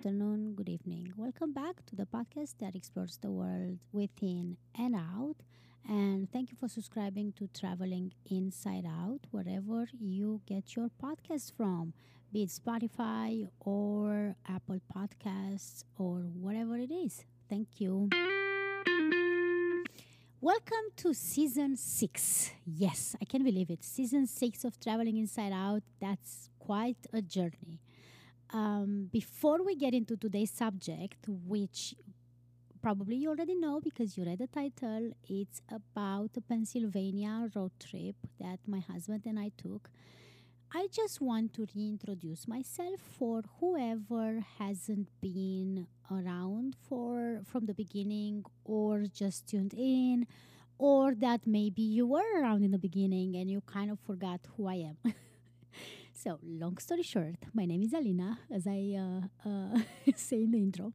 afternoon, 0.00 0.54
good 0.56 0.70
evening. 0.70 1.12
Welcome 1.14 1.52
back 1.52 1.84
to 1.84 1.94
the 1.94 2.06
podcast 2.06 2.54
that 2.60 2.74
explores 2.74 3.18
the 3.18 3.30
world 3.30 3.80
within 3.92 4.56
and 4.78 4.94
out. 4.94 5.36
And 5.86 6.26
thank 6.32 6.50
you 6.50 6.56
for 6.58 6.68
subscribing 6.68 7.34
to 7.36 7.48
Traveling 7.48 8.14
Inside 8.30 8.86
Out, 8.86 9.26
wherever 9.30 9.88
you 10.00 10.40
get 10.46 10.74
your 10.74 10.88
podcast 11.04 11.52
from, 11.54 11.92
be 12.32 12.44
it 12.44 12.48
Spotify 12.48 13.46
or 13.60 14.36
Apple 14.48 14.80
Podcasts 14.90 15.84
or 15.98 16.20
whatever 16.32 16.78
it 16.78 16.90
is. 16.90 17.26
Thank 17.50 17.68
you. 17.76 18.08
Welcome 20.40 20.86
to 20.96 21.12
season 21.12 21.76
six. 21.76 22.52
Yes, 22.64 23.16
I 23.20 23.26
can 23.26 23.44
believe 23.44 23.68
it. 23.68 23.84
Season 23.84 24.26
six 24.26 24.64
of 24.64 24.80
Traveling 24.80 25.18
Inside 25.18 25.52
Out. 25.52 25.82
That's 26.00 26.48
quite 26.58 27.06
a 27.12 27.20
journey. 27.20 27.79
Um, 28.52 29.08
before 29.12 29.62
we 29.64 29.76
get 29.76 29.94
into 29.94 30.16
today's 30.16 30.50
subject, 30.50 31.26
which 31.28 31.94
probably 32.82 33.16
you 33.16 33.28
already 33.28 33.54
know 33.54 33.80
because 33.80 34.16
you 34.16 34.24
read 34.24 34.38
the 34.38 34.48
title, 34.48 35.12
it's 35.28 35.60
about 35.70 36.30
a 36.36 36.40
Pennsylvania 36.40 37.48
road 37.54 37.72
trip 37.78 38.16
that 38.40 38.58
my 38.66 38.80
husband 38.80 39.22
and 39.26 39.38
I 39.38 39.52
took. 39.56 39.88
I 40.72 40.86
just 40.92 41.20
want 41.20 41.52
to 41.54 41.66
reintroduce 41.74 42.46
myself 42.46 43.00
for 43.18 43.42
whoever 43.58 44.44
hasn't 44.58 45.08
been 45.20 45.86
around 46.10 46.76
for 46.88 47.42
from 47.44 47.66
the 47.66 47.74
beginning 47.74 48.44
or 48.64 49.04
just 49.12 49.48
tuned 49.48 49.74
in 49.74 50.26
or 50.78 51.14
that 51.16 51.40
maybe 51.46 51.82
you 51.82 52.06
were 52.06 52.40
around 52.40 52.62
in 52.64 52.70
the 52.70 52.78
beginning 52.78 53.36
and 53.36 53.50
you 53.50 53.60
kind 53.62 53.90
of 53.90 53.98
forgot 54.00 54.40
who 54.56 54.66
I 54.66 54.74
am. 54.74 54.96
so, 56.22 56.38
long 56.42 56.76
story 56.78 57.02
short, 57.02 57.36
my 57.54 57.64
name 57.64 57.82
is 57.82 57.94
Alina, 57.94 58.38
as 58.50 58.66
I 58.66 58.96
uh, 58.98 59.48
uh, 59.48 59.78
say 60.16 60.42
in 60.42 60.50
the 60.50 60.58
intro. 60.58 60.92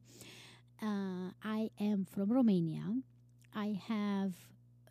Uh, 0.82 1.30
I 1.42 1.70
am 1.80 2.04
from 2.04 2.30
Romania. 2.32 2.84
I 3.54 3.80
have 3.88 4.34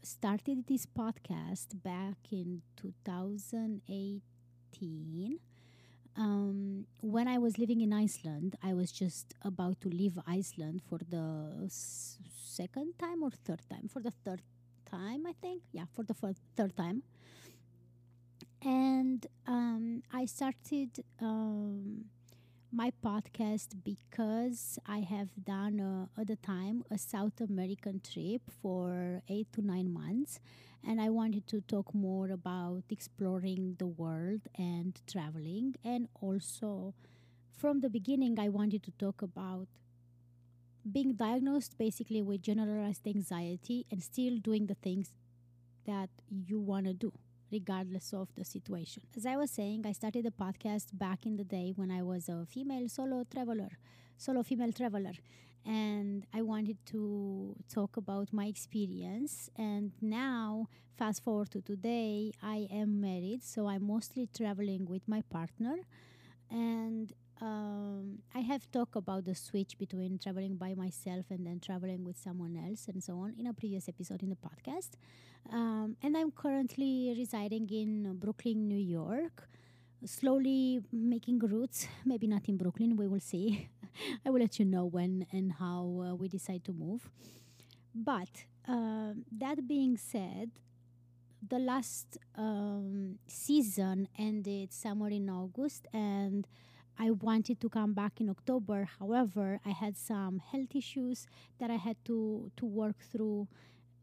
started 0.04 0.66
this 0.68 0.86
podcast 0.86 1.82
back 1.84 2.18
in 2.32 2.62
2018. 2.78 5.40
um, 6.18 6.86
when 7.02 7.28
I 7.28 7.38
was 7.38 7.58
living 7.58 7.82
in 7.82 7.94
Iceland, 7.94 8.56
I 8.64 8.74
was 8.74 8.92
just 8.92 9.34
about 9.42 9.82
to 9.82 9.90
leave 9.90 10.18
Iceland 10.28 10.82
for 10.90 11.00
the 11.10 11.64
s- 11.66 12.20
second 12.36 12.94
time 13.00 13.24
or 13.24 13.32
third 13.32 13.62
time. 13.70 13.88
For 13.90 14.02
the 14.02 14.12
third 14.12 14.42
time, 14.90 15.26
I 15.28 15.34
think. 15.42 15.64
Yeah, 15.72 15.86
for 15.94 16.04
the 16.04 16.16
f- 16.22 16.36
third 16.56 16.76
time. 16.78 17.04
And 18.66 19.26
um, 19.48 20.02
I 20.12 20.26
started 20.26 21.04
um, 21.22 22.06
my 22.72 22.92
podcast 23.04 23.76
because 23.84 24.80
I 24.88 25.00
have 25.00 25.30
done 25.46 25.80
uh, 25.80 26.22
at 26.22 26.28
the 26.28 26.38
time 26.38 26.84
a 26.92 26.98
South 26.98 27.40
American 27.42 28.02
trip 28.02 28.42
for 28.62 29.22
eight 29.30 29.54
to 29.54 29.62
nine 29.62 29.94
months, 29.94 30.40
and 30.88 31.02
I 31.02 31.10
wanted 31.10 31.48
to 31.48 31.62
talk 31.62 31.94
more 31.94 32.32
about 32.32 32.84
exploring 32.90 33.76
the 33.80 33.88
world 33.88 34.42
and 34.58 35.00
traveling, 35.08 35.76
and 35.84 36.10
also 36.22 36.94
from 37.58 37.82
the 37.82 37.90
beginning, 37.90 38.40
I 38.40 38.50
wanted 38.50 38.84
to 38.84 38.92
talk 38.92 39.22
about 39.22 39.68
being 40.90 41.14
diagnosed 41.14 41.78
basically 41.78 42.22
with 42.22 42.42
generalized 42.42 43.08
anxiety 43.08 43.86
and 43.92 44.02
still 44.04 44.38
doing 44.38 44.68
the 44.68 44.76
things 44.76 45.14
that 45.86 46.10
you 46.30 46.60
want 46.60 46.86
to 46.88 46.94
do 46.94 47.12
regardless 47.52 48.14
of 48.14 48.30
the 48.36 48.44
situation. 48.46 49.04
As 49.16 49.26
I 49.26 49.38
was 49.38 49.52
saying, 49.52 49.86
I 49.86 49.92
started 49.92 50.26
the 50.26 50.32
podcast 50.32 50.88
back 50.98 51.26
in 51.26 51.38
the 51.38 51.44
day 51.44 51.74
when 51.76 51.92
I 51.92 52.02
was 52.02 52.30
a 52.30 52.46
female 52.46 52.88
solo 52.90 53.24
traveler, 53.32 53.70
solo 54.18 54.44
female 54.44 54.72
traveler, 54.72 55.14
and 55.66 56.26
I 56.34 56.42
wanted 56.42 56.78
to 56.88 57.56
talk 57.74 57.98
about 57.98 58.32
my 58.32 58.46
experience. 58.46 59.50
And 59.58 59.92
now, 60.02 60.68
fast 60.98 61.24
forward 61.24 61.52
to 61.52 61.62
today, 61.62 62.32
I 62.42 62.68
am 62.72 63.02
married, 63.02 63.44
so 63.44 63.68
I'm 63.68 63.86
mostly 63.88 64.28
traveling 64.36 64.86
with 64.86 65.08
my 65.08 65.22
partner. 65.30 65.76
And 66.50 67.12
um, 67.42 68.20
I 68.34 68.40
have 68.40 68.72
talked 68.72 68.96
about 68.96 69.26
the 69.26 69.36
switch 69.36 69.78
between 69.78 70.18
traveling 70.18 70.56
by 70.56 70.74
myself 70.74 71.26
and 71.30 71.46
then 71.46 71.60
traveling 71.60 72.04
with 72.04 72.18
someone 72.18 72.56
else 72.56 72.88
and 72.88 73.04
so 73.04 73.18
on 73.18 73.36
in 73.38 73.48
a 73.48 73.54
previous 73.54 73.90
episode 73.90 74.24
in 74.24 74.30
the 74.30 74.38
podcast. 74.38 74.92
Um, 75.52 75.98
and 76.02 76.16
I'm 76.16 76.32
currently 76.32 77.14
residing 77.18 77.70
in 77.70 78.16
Brooklyn, 78.18 78.68
New 78.68 78.80
York, 78.80 79.50
slowly 80.06 80.82
making 80.92 81.40
roots. 81.40 81.88
Maybe 82.06 82.28
not 82.28 82.48
in 82.48 82.58
Brooklyn, 82.58 82.96
we 82.96 83.08
will 83.08 83.20
see. 83.20 83.70
I 84.26 84.30
will 84.30 84.40
let 84.40 84.58
you 84.60 84.66
know 84.66 84.86
when 84.86 85.26
and 85.32 85.54
how 85.54 86.06
uh, 86.08 86.16
we 86.16 86.28
decide 86.30 86.64
to 86.66 86.74
move. 86.74 87.10
But 87.94 88.46
uh, 88.68 89.14
that 89.38 89.68
being 89.68 89.98
said, 89.98 90.52
the 91.48 91.60
last 91.60 92.18
um, 92.36 93.20
season 93.28 94.08
ended 94.18 94.74
somewhere 94.74 95.12
in 95.12 95.30
August 95.30 95.88
and 95.94 96.48
I 97.00 97.12
wanted 97.12 97.60
to 97.62 97.70
come 97.70 97.94
back 97.94 98.22
in 98.22 98.30
October. 98.30 98.88
However, 99.00 99.60
I 99.66 99.70
had 99.72 99.98
some 99.98 100.40
health 100.40 100.76
issues 100.76 101.28
that 101.60 101.70
I 101.70 101.76
had 101.76 101.98
to 102.06 102.52
to 102.58 102.66
work 102.66 102.98
through. 103.12 103.48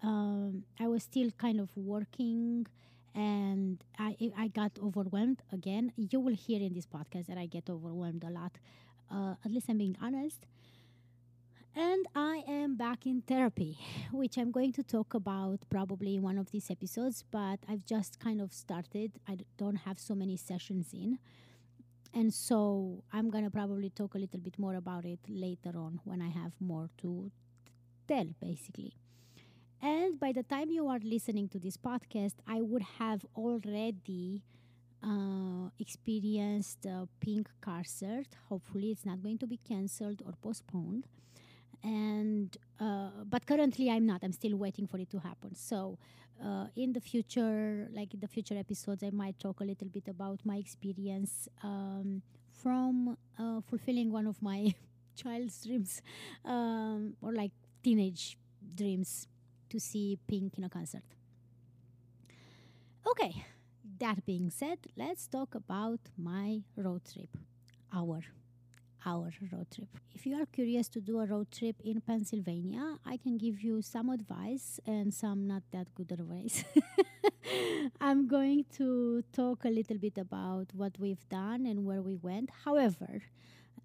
Um, 0.03 0.65
I 0.81 0.89
was 0.89 1.03
still 1.05 1.31
kind 1.39 1.61
of 1.61 1.71
working, 1.77 2.67
and 3.15 3.83
I 3.99 4.17
I 4.37 4.49
got 4.49 4.73
overwhelmed 4.83 5.43
again. 5.53 5.93
You 5.97 6.21
will 6.21 6.35
hear 6.35 6.61
in 6.61 6.75
this 6.75 6.87
podcast 6.87 7.27
that 7.27 7.39
I 7.39 7.47
get 7.47 7.71
overwhelmed 7.71 8.25
a 8.25 8.31
lot. 8.31 8.59
Uh, 9.11 9.35
at 9.45 9.51
least 9.51 9.67
I'm 9.69 9.79
being 9.79 9.97
honest. 10.01 10.47
And 11.75 12.07
I 12.15 12.43
am 12.47 12.77
back 12.77 13.07
in 13.07 13.23
therapy, 13.23 13.79
which 14.13 14.37
I'm 14.37 14.51
going 14.51 14.73
to 14.73 14.83
talk 14.83 15.15
about 15.15 15.61
probably 15.71 16.17
in 16.17 16.23
one 16.23 16.37
of 16.37 16.51
these 16.51 16.71
episodes, 16.71 17.25
but 17.31 17.61
I've 17.67 17.87
just 17.87 18.21
kind 18.21 18.43
of 18.43 18.53
started. 18.53 19.13
I 19.27 19.39
don't 19.57 19.77
have 19.77 19.99
so 19.99 20.15
many 20.15 20.37
sessions 20.37 20.93
in. 20.93 21.19
And 22.15 22.33
so 22.33 23.03
I'm 23.13 23.31
to 23.45 23.51
probably 23.51 23.91
talk 23.91 24.15
a 24.15 24.19
little 24.19 24.41
bit 24.41 24.59
more 24.59 24.75
about 24.75 25.05
it 25.05 25.21
later 25.29 25.73
on 25.77 26.01
when 26.05 26.21
I 26.21 26.29
have 26.29 26.53
more 26.61 26.91
to 26.99 27.31
tell, 28.07 28.27
basically. 28.41 28.95
And 29.81 30.21
by 30.21 30.33
the 30.33 30.43
time 30.43 30.71
you 30.71 30.87
are 30.89 31.01
listening 31.03 31.49
to 31.51 31.59
this 31.59 31.77
podcast, 31.77 32.35
I 32.47 32.61
would 32.61 32.83
have 32.99 33.25
already 33.37 34.43
uh, 35.03 35.71
experienced 35.79 36.87
a 36.87 37.09
pink 37.21 37.49
car 37.61 37.83
cert. 37.83 38.27
Hopefully, 38.49 38.91
it's 38.91 39.05
not 39.07 39.23
going 39.23 39.39
to 39.39 39.47
be 39.47 39.59
cancelled 39.59 40.23
or 40.25 40.35
postponed. 40.41 41.07
And 41.83 42.57
uh, 42.81 43.11
but 43.27 43.47
currently, 43.47 43.91
I'm 43.91 44.07
not. 44.07 44.23
I'm 44.23 44.33
still 44.33 44.57
waiting 44.57 44.87
for 44.87 44.99
it 44.99 45.11
to 45.11 45.19
happen. 45.19 45.55
So, 45.57 45.99
uh, 46.45 46.67
in 46.77 46.93
the 46.93 47.01
future, 47.01 47.89
like 47.93 48.15
in 48.15 48.21
the 48.21 48.29
future 48.29 48.57
episodes, 48.59 49.03
I 49.03 49.11
might 49.11 49.39
talk 49.39 49.61
a 49.61 49.65
little 49.65 49.89
bit 49.89 50.09
about 50.09 50.41
my 50.45 50.57
experience 50.57 51.49
um, 51.63 52.23
from 52.53 53.17
uh, 53.39 53.61
fulfilling 53.61 54.11
one 54.13 54.27
of 54.27 54.41
my 54.43 54.75
child's 55.17 55.65
dreams 55.65 56.03
um, 56.45 57.15
or 57.21 57.33
like 57.33 57.53
teenage 57.83 58.37
dreams 58.75 59.29
to 59.71 59.79
see 59.81 60.19
Pink 60.27 60.59
in 60.59 60.65
a 60.65 60.69
concert. 60.69 61.05
Okay, 63.07 63.45
that 63.99 64.25
being 64.25 64.51
said, 64.51 64.79
let's 64.97 65.27
talk 65.27 65.55
about 65.55 66.01
my 66.17 66.63
road 66.77 67.03
trip. 67.13 67.37
Our 67.93 68.23
our 69.05 69.33
road 69.53 69.67
trip. 69.75 69.89
If 70.15 70.27
you 70.27 70.37
are 70.41 70.47
curious 70.47 70.89
to 70.91 71.01
do 71.01 71.21
a 71.21 71.27
road 71.27 71.51
trip 71.51 71.77
in 71.85 72.01
Pennsylvania, 72.01 72.99
I 73.05 73.17
can 73.17 73.39
give 73.39 73.61
you 73.63 73.83
some 73.83 74.11
advice 74.11 74.81
and 74.87 75.13
some 75.13 75.47
not 75.47 75.63
that 75.73 75.95
good 75.95 76.13
advice. 76.13 76.65
I'm 78.01 78.29
going 78.29 78.65
to 78.77 79.23
talk 79.33 79.65
a 79.65 79.69
little 79.69 79.99
bit 79.99 80.19
about 80.19 80.69
what 80.75 80.99
we've 80.99 81.29
done 81.29 81.67
and 81.67 81.85
where 81.85 82.03
we 82.03 82.15
went. 82.17 82.51
However, 82.65 83.23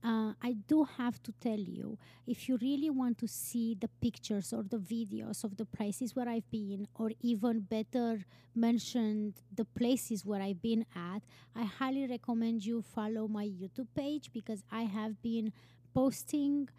uh, 0.08 0.32
I 0.42 0.54
do 0.68 0.86
have 0.98 1.22
to 1.24 1.34
tell 1.34 1.60
you 1.60 1.98
if 2.26 2.48
you 2.48 2.58
really 2.62 2.90
want 2.90 3.18
to 3.18 3.28
see 3.28 3.76
the 3.80 3.90
pictures 4.06 4.54
or 4.54 4.64
the 4.64 4.78
videos 4.78 5.44
of 5.44 5.58
the 5.58 5.66
places 5.66 6.16
where 6.16 6.30
I've 6.30 6.50
been, 6.50 6.88
or 6.96 7.12
even 7.22 7.60
better 7.62 8.26
mentioned 8.56 9.34
the 9.54 9.66
places 9.66 10.26
where 10.26 10.42
I've 10.42 10.62
been 10.62 10.86
at, 10.96 11.24
I 11.56 11.66
highly 11.66 12.08
recommend 12.08 12.66
you 12.66 12.82
follow 12.82 13.28
my 13.28 13.46
YouTube 13.46 13.88
page 13.96 14.30
because 14.32 14.64
I 14.72 14.84
have 14.84 15.22
been 15.22 15.52
posting, 15.94 16.70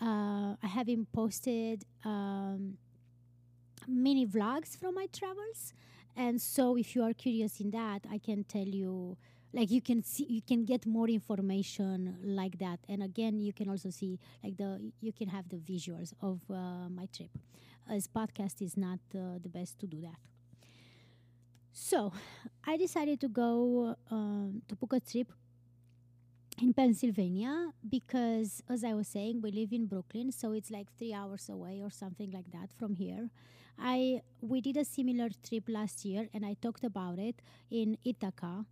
uh, 0.00 0.56
I 0.60 0.66
have 0.66 0.86
been 0.86 1.06
posted. 1.12 1.84
Um, 2.04 2.78
mini 3.88 4.24
vlogs 4.24 4.78
from 4.78 4.94
my 4.94 5.06
travels 5.12 5.74
and 6.14 6.40
so 6.40 6.76
if 6.76 6.94
you 6.94 7.02
are 7.02 7.12
curious 7.12 7.58
in 7.58 7.72
that 7.72 8.00
i 8.12 8.16
can 8.16 8.44
tell 8.44 8.68
you 8.82 9.16
like 9.52 9.70
you 9.70 9.80
can 9.80 10.02
see 10.02 10.24
you 10.28 10.42
can 10.42 10.64
get 10.64 10.86
more 10.86 11.08
information 11.08 12.16
like 12.22 12.58
that. 12.58 12.80
And 12.88 13.02
again 13.02 13.40
you 13.40 13.52
can 13.52 13.68
also 13.68 13.90
see 13.90 14.18
like 14.42 14.56
the 14.56 14.80
you 15.00 15.12
can 15.12 15.28
have 15.28 15.48
the 15.48 15.56
visuals 15.56 16.12
of 16.20 16.40
uh, 16.50 16.88
my 16.88 17.06
trip. 17.14 17.30
As 17.88 18.06
podcast 18.06 18.62
is 18.62 18.76
not 18.76 19.00
uh, 19.14 19.38
the 19.42 19.48
best 19.48 19.78
to 19.80 19.86
do 19.86 20.00
that. 20.02 20.18
So 21.72 22.12
i 22.66 22.76
decided 22.76 23.20
to 23.20 23.28
go 23.28 23.96
um, 24.10 24.62
to 24.68 24.76
book 24.76 24.92
a 24.92 25.00
trip 25.00 25.32
in 26.60 26.72
Pennsylvania 26.74 27.70
because, 27.88 28.62
as 28.68 28.84
I 28.84 28.94
was 28.94 29.08
saying, 29.08 29.40
we 29.42 29.50
live 29.50 29.72
in 29.72 29.86
Brooklyn, 29.86 30.30
so 30.32 30.52
it's 30.52 30.70
like 30.70 30.86
three 30.98 31.12
hours 31.12 31.48
away 31.48 31.80
or 31.82 31.90
something 31.90 32.30
like 32.30 32.50
that 32.52 32.70
from 32.78 32.94
here. 32.94 33.30
I 33.78 34.20
we 34.40 34.60
did 34.60 34.76
a 34.76 34.84
similar 34.84 35.28
trip 35.46 35.64
last 35.68 36.04
year, 36.04 36.28
and 36.34 36.44
I 36.44 36.54
talked 36.60 36.84
about 36.84 37.18
it 37.18 37.40
in 37.70 37.96
Ithaca, 38.04 38.66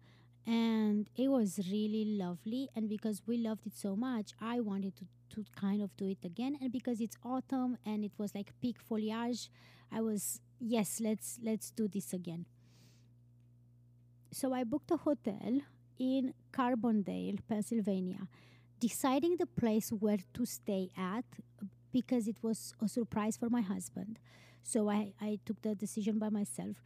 and 0.46 1.08
it 1.16 1.28
was 1.28 1.58
really 1.70 2.04
lovely. 2.18 2.68
And 2.74 2.88
because 2.88 3.22
we 3.26 3.36
loved 3.38 3.66
it 3.66 3.74
so 3.76 3.96
much, 3.96 4.32
I 4.40 4.60
wanted 4.60 4.96
to 4.96 5.04
to 5.30 5.44
kind 5.54 5.80
of 5.80 5.96
do 5.96 6.08
it 6.08 6.24
again. 6.24 6.58
And 6.60 6.72
because 6.72 7.00
it's 7.00 7.16
autumn 7.24 7.78
and 7.86 8.04
it 8.04 8.10
was 8.18 8.34
like 8.34 8.52
peak 8.60 8.78
foliage, 8.80 9.48
I 9.92 10.00
was 10.00 10.40
yes, 10.58 11.00
let's 11.00 11.38
let's 11.42 11.70
do 11.70 11.88
this 11.88 12.12
again. 12.12 12.46
So 14.32 14.52
I 14.52 14.64
booked 14.64 14.90
a 14.90 14.96
hotel 14.96 15.60
in 15.98 16.34
Carbondale, 16.52 17.38
Pennsylvania, 17.48 18.28
deciding 18.78 19.36
the 19.36 19.46
place 19.46 19.90
where 19.90 20.18
to 20.34 20.46
stay 20.46 20.90
at 20.96 21.24
because 21.92 22.28
it 22.28 22.36
was 22.42 22.72
a 22.80 22.88
surprise 22.88 23.36
for 23.36 23.50
my 23.50 23.60
husband. 23.60 24.18
So 24.62 24.88
I, 24.88 25.12
I 25.20 25.38
took 25.44 25.60
the 25.62 25.74
decision 25.74 26.18
by 26.18 26.28
myself. 26.28 26.76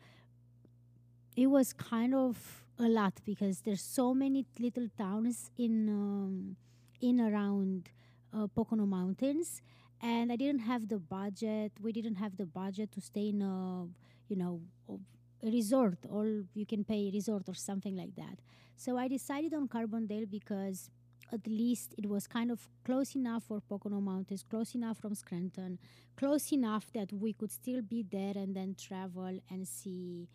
It 1.37 1.47
was 1.49 1.73
kind 1.73 2.15
of 2.15 2.65
a 2.79 2.89
lot 2.89 3.15
because 3.25 3.61
there's 3.61 3.83
so 3.83 4.15
many 4.15 4.47
little 4.59 4.89
towns 4.97 5.51
in 5.57 5.89
um, 5.89 6.57
in 7.01 7.21
around 7.21 7.91
uh, 8.33 8.47
Pocono 8.47 8.87
Mountains, 8.87 9.61
and 10.01 10.31
I 10.33 10.37
didn't 10.37 10.61
have 10.61 10.89
the 10.89 10.99
budget. 10.99 11.73
We 11.81 11.93
didn't 11.93 12.17
have 12.17 12.37
the 12.37 12.47
budget 12.47 12.93
to 12.93 13.01
stay 13.01 13.29
in 13.31 13.43
a 13.43 13.87
you 14.29 14.37
know 14.37 14.61
a 14.89 15.51
resort, 15.51 15.99
or 16.09 16.45
you 16.55 16.67
can 16.67 16.85
pay 16.85 17.11
resort 17.13 17.49
or 17.49 17.55
something 17.55 17.97
like 17.97 18.15
that. 18.17 18.39
So 18.77 18.97
I 18.97 19.09
decided 19.09 19.55
on 19.55 19.69
Carbondale 19.69 20.31
because 20.31 20.91
at 21.33 21.47
least 21.47 21.95
it 21.99 22.09
was 22.09 22.27
kind 22.27 22.51
of 22.51 22.69
close 22.85 23.15
enough 23.17 23.45
for 23.45 23.61
Pocono 23.61 24.01
Mountains, 24.01 24.45
close 24.49 24.75
enough 24.75 24.99
from 24.99 25.15
Scranton, 25.15 25.79
close 26.17 26.53
enough 26.53 26.93
that 26.93 27.13
we 27.13 27.33
could 27.33 27.51
still 27.51 27.83
be 27.83 28.05
there 28.09 28.35
and 28.37 28.55
then 28.55 28.77
travel 28.79 29.41
and 29.51 29.67
see 29.67 30.29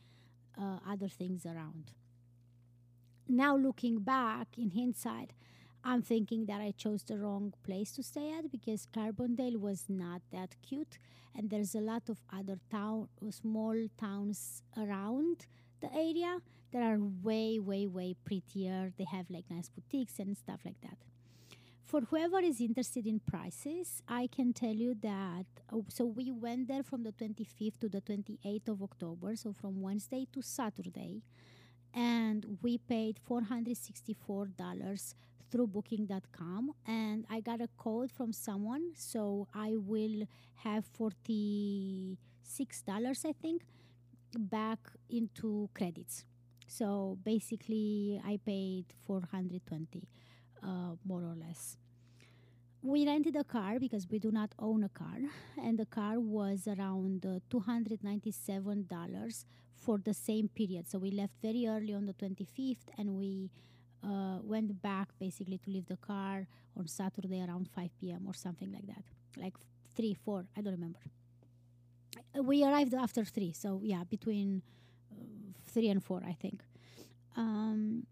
uh, 0.60 0.80
other 0.88 1.08
things 1.08 1.46
around. 1.46 1.92
Now, 3.28 3.56
looking 3.56 4.00
back 4.00 4.48
in 4.58 4.72
hindsight, 4.72 5.32
I'm 5.84 6.02
thinking 6.02 6.46
that 6.48 6.62
I 6.62 6.72
chose 6.72 7.04
the 7.04 7.18
wrong 7.18 7.54
place 7.64 7.92
to 7.94 8.04
stay 8.04 8.34
at 8.34 8.52
because 8.52 8.88
Carbondale 8.94 9.60
was 9.60 9.86
not 9.88 10.22
that 10.32 10.56
cute, 10.68 10.98
and 11.36 11.50
there's 11.50 11.76
a 11.76 11.80
lot 11.80 12.10
of 12.10 12.18
other 12.34 12.60
town, 12.70 13.08
small 13.30 13.76
towns 13.98 14.64
around 14.76 15.48
the 15.80 15.94
area 15.94 16.40
that 16.74 16.84
are 16.84 17.00
way, 17.00 17.60
way, 17.60 17.88
way 17.88 18.16
prettier. 18.26 18.92
They 18.98 19.06
have 19.06 19.30
like 19.30 19.46
nice 19.50 19.70
boutiques 19.70 20.20
and 20.20 20.36
stuff 20.36 20.60
like 20.66 20.82
that. 20.82 20.98
For 21.90 22.02
whoever 22.02 22.38
is 22.40 22.62
interested 22.62 23.08
in 23.08 23.20
prices, 23.20 24.04
I 24.08 24.28
can 24.28 24.54
tell 24.54 24.76
you 24.76 24.94
that. 25.02 25.48
Oh, 25.74 25.86
so 25.88 26.06
we 26.06 26.30
went 26.30 26.68
there 26.68 26.84
from 26.84 27.02
the 27.02 27.12
25th 27.12 27.80
to 27.80 27.90
the 27.90 28.02
28th 28.02 28.68
of 28.68 28.84
October, 28.84 29.36
so 29.36 29.54
from 29.54 29.82
Wednesday 29.82 30.28
to 30.34 30.44
Saturday, 30.44 31.24
and 31.92 32.60
we 32.62 32.78
paid 32.78 33.20
$464 33.28 35.16
through 35.50 35.66
booking.com 35.66 36.72
and 36.86 37.26
i 37.28 37.40
got 37.40 37.60
a 37.60 37.68
code 37.76 38.12
from 38.12 38.32
someone 38.32 38.92
so 38.94 39.48
i 39.52 39.76
will 39.76 40.28
have 40.58 40.86
$46 40.96 42.16
i 43.26 43.34
think 43.42 43.64
back 44.38 44.78
into 45.10 45.68
credits 45.74 46.24
so 46.70 47.18
basically, 47.26 48.22
I 48.24 48.38
paid 48.46 48.86
420, 49.08 50.08
uh, 50.64 50.96
more 51.06 51.22
or 51.22 51.36
less. 51.36 51.78
We 52.82 53.06
rented 53.06 53.36
a 53.36 53.44
car 53.44 53.78
because 53.80 54.08
we 54.10 54.20
do 54.20 54.32
not 54.32 54.56
own 54.58 54.84
a 54.84 54.90
car, 54.90 55.18
and 55.62 55.78
the 55.78 55.86
car 55.86 56.20
was 56.20 56.68
around 56.68 57.26
uh, 57.26 57.40
$297 57.52 59.46
for 59.76 59.98
the 59.98 60.14
same 60.14 60.48
period. 60.50 60.88
So 60.90 60.98
we 61.00 61.12
left 61.12 61.34
very 61.42 61.68
early 61.68 61.94
on 61.94 62.06
the 62.06 62.14
25th, 62.14 62.88
and 62.98 63.18
we 63.18 63.52
uh, 64.04 64.40
went 64.44 64.82
back 64.82 65.10
basically 65.20 65.58
to 65.58 65.70
leave 65.70 65.88
the 65.88 65.98
car 65.98 66.48
on 66.78 66.88
Saturday 66.88 67.42
around 67.42 67.68
5 67.76 67.90
p.m. 68.00 68.24
or 68.26 68.34
something 68.34 68.72
like 68.72 68.88
that, 68.88 69.04
like 69.38 69.56
3, 69.96 70.14
4, 70.14 70.46
I 70.56 70.62
don't 70.62 70.74
remember. 70.74 71.00
We 72.42 72.64
arrived 72.64 72.94
after 72.94 73.26
3, 73.26 73.52
so 73.52 73.82
yeah, 73.84 74.04
between 74.06 74.62
three 75.70 75.90
and 75.90 76.04
four, 76.04 76.22
I 76.28 76.34
think. 76.34 76.62
Um, 77.38 78.06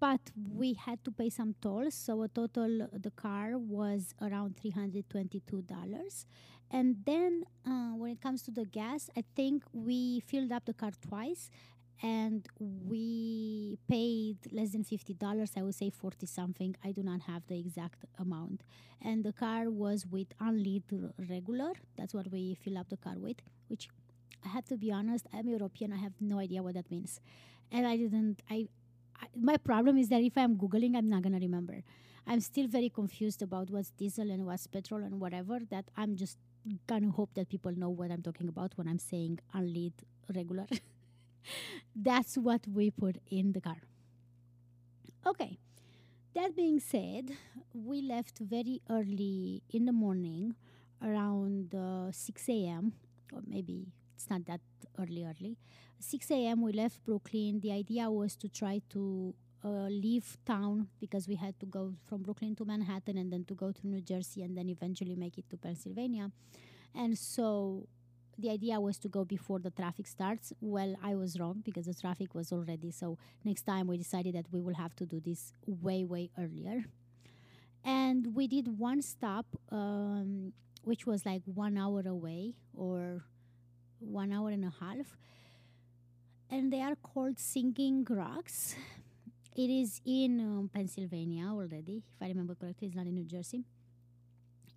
but 0.00 0.20
we 0.60 0.74
had 0.74 1.04
to 1.04 1.10
pay 1.10 1.30
some 1.30 1.54
tolls, 1.60 1.94
so 1.94 2.22
a 2.22 2.28
total 2.28 2.88
the 2.92 3.10
car 3.10 3.58
was 3.58 4.14
around 4.20 4.56
three 4.56 4.70
hundred 4.70 5.04
twenty-two 5.10 5.62
dollars. 5.62 6.26
And 6.70 6.96
then 7.04 7.44
uh, 7.66 7.92
when 8.00 8.12
it 8.12 8.20
comes 8.20 8.42
to 8.44 8.50
the 8.50 8.64
gas, 8.64 9.10
I 9.16 9.24
think 9.36 9.64
we 9.72 10.20
filled 10.20 10.52
up 10.52 10.64
the 10.64 10.72
car 10.72 10.92
twice, 11.08 11.50
and 12.02 12.46
we 12.58 13.78
paid 13.88 14.38
less 14.50 14.70
than 14.74 14.84
fifty 14.84 15.14
dollars. 15.14 15.52
I 15.56 15.62
would 15.62 15.74
say 15.74 15.90
forty 15.90 16.26
something. 16.26 16.74
I 16.82 16.92
do 16.92 17.02
not 17.02 17.20
have 17.22 17.42
the 17.46 17.58
exact 17.58 18.04
amount. 18.18 18.62
And 19.00 19.24
the 19.24 19.32
car 19.32 19.68
was 19.68 20.06
with 20.06 20.28
unlead 20.40 20.84
regular. 21.30 21.72
That's 21.96 22.14
what 22.14 22.30
we 22.30 22.54
fill 22.54 22.78
up 22.78 22.88
the 22.88 22.96
car 22.96 23.16
with, 23.18 23.38
which 23.68 23.88
I 24.44 24.48
have 24.48 24.64
to 24.66 24.76
be 24.76 24.90
honest, 24.90 25.26
I'm 25.32 25.48
European. 25.48 25.92
I 25.92 26.00
have 26.06 26.14
no 26.20 26.38
idea 26.38 26.62
what 26.62 26.74
that 26.74 26.90
means. 26.90 27.20
And 27.70 27.86
I 27.86 27.96
didn't, 27.96 28.42
I, 28.50 28.68
I 29.20 29.26
my 29.36 29.56
problem 29.56 29.98
is 29.98 30.08
that 30.08 30.22
if 30.22 30.36
I'm 30.36 30.56
Googling, 30.56 30.96
I'm 30.96 31.08
not 31.08 31.22
going 31.22 31.34
to 31.34 31.40
remember. 31.40 31.82
I'm 32.26 32.40
still 32.40 32.68
very 32.68 32.88
confused 32.88 33.42
about 33.42 33.70
what's 33.70 33.90
diesel 33.90 34.30
and 34.30 34.46
what's 34.46 34.66
petrol 34.66 35.02
and 35.02 35.18
whatever, 35.20 35.58
that 35.70 35.86
I'm 35.96 36.16
just 36.16 36.38
going 36.86 37.02
to 37.02 37.10
hope 37.10 37.34
that 37.34 37.48
people 37.48 37.72
know 37.76 37.90
what 37.90 38.10
I'm 38.12 38.22
talking 38.22 38.48
about 38.48 38.72
when 38.76 38.86
I'm 38.86 38.98
saying 38.98 39.40
unlead 39.52 39.92
regular. 40.34 40.66
That's 41.96 42.36
what 42.38 42.66
we 42.68 42.90
put 42.90 43.16
in 43.30 43.52
the 43.52 43.60
car. 43.60 43.78
Okay. 45.26 45.58
That 46.34 46.56
being 46.56 46.80
said, 46.80 47.36
we 47.74 48.00
left 48.00 48.38
very 48.38 48.80
early 48.88 49.62
in 49.70 49.84
the 49.84 49.92
morning, 49.92 50.54
around 51.02 51.74
uh, 51.74 52.10
6 52.10 52.48
a.m., 52.48 52.94
or 53.32 53.40
maybe 53.46 53.88
it's 54.22 54.30
not 54.30 54.46
that 54.46 54.60
early, 55.00 55.24
early. 55.24 55.56
6 55.98 56.30
a.m. 56.30 56.62
we 56.62 56.72
left 56.72 57.04
Brooklyn. 57.04 57.60
The 57.60 57.72
idea 57.72 58.08
was 58.10 58.36
to 58.36 58.48
try 58.48 58.80
to 58.90 59.34
uh, 59.64 59.88
leave 59.88 60.36
town 60.46 60.88
because 61.00 61.26
we 61.26 61.34
had 61.34 61.58
to 61.60 61.66
go 61.66 61.94
from 62.06 62.22
Brooklyn 62.22 62.54
to 62.56 62.64
Manhattan 62.64 63.18
and 63.18 63.32
then 63.32 63.44
to 63.44 63.54
go 63.54 63.72
to 63.72 63.86
New 63.86 64.00
Jersey 64.00 64.42
and 64.42 64.56
then 64.56 64.68
eventually 64.68 65.16
make 65.16 65.38
it 65.38 65.50
to 65.50 65.56
Pennsylvania. 65.56 66.30
And 66.94 67.18
so 67.18 67.88
the 68.38 68.50
idea 68.50 68.80
was 68.80 68.98
to 68.98 69.08
go 69.08 69.24
before 69.24 69.58
the 69.58 69.70
traffic 69.70 70.06
starts. 70.06 70.52
Well, 70.60 70.94
I 71.02 71.14
was 71.16 71.38
wrong 71.40 71.62
because 71.64 71.86
the 71.86 71.94
traffic 71.94 72.34
was 72.34 72.52
already. 72.52 72.92
So 72.92 73.18
next 73.44 73.62
time 73.62 73.88
we 73.88 73.96
decided 73.96 74.34
that 74.36 74.46
we 74.52 74.60
will 74.60 74.74
have 74.74 74.94
to 74.96 75.06
do 75.06 75.20
this 75.20 75.52
way, 75.66 76.04
way 76.04 76.30
earlier. 76.38 76.84
And 77.84 78.36
we 78.36 78.46
did 78.46 78.78
one 78.78 79.02
stop, 79.02 79.46
um, 79.72 80.52
which 80.84 81.06
was 81.06 81.26
like 81.26 81.42
one 81.44 81.76
hour 81.76 82.02
away 82.06 82.54
or 82.74 83.24
one 84.02 84.32
hour 84.32 84.50
and 84.50 84.64
a 84.64 84.72
half. 84.80 85.16
And 86.50 86.72
they 86.72 86.82
are 86.82 86.96
called 86.96 87.38
Singing 87.38 88.06
Rocks. 88.08 88.74
It 89.56 89.70
is 89.70 90.00
in 90.04 90.40
um, 90.40 90.70
Pennsylvania 90.72 91.46
already, 91.46 92.02
if 92.14 92.22
I 92.22 92.28
remember 92.28 92.54
correctly, 92.54 92.88
it's 92.88 92.96
not 92.96 93.06
in 93.06 93.14
New 93.14 93.24
Jersey. 93.24 93.64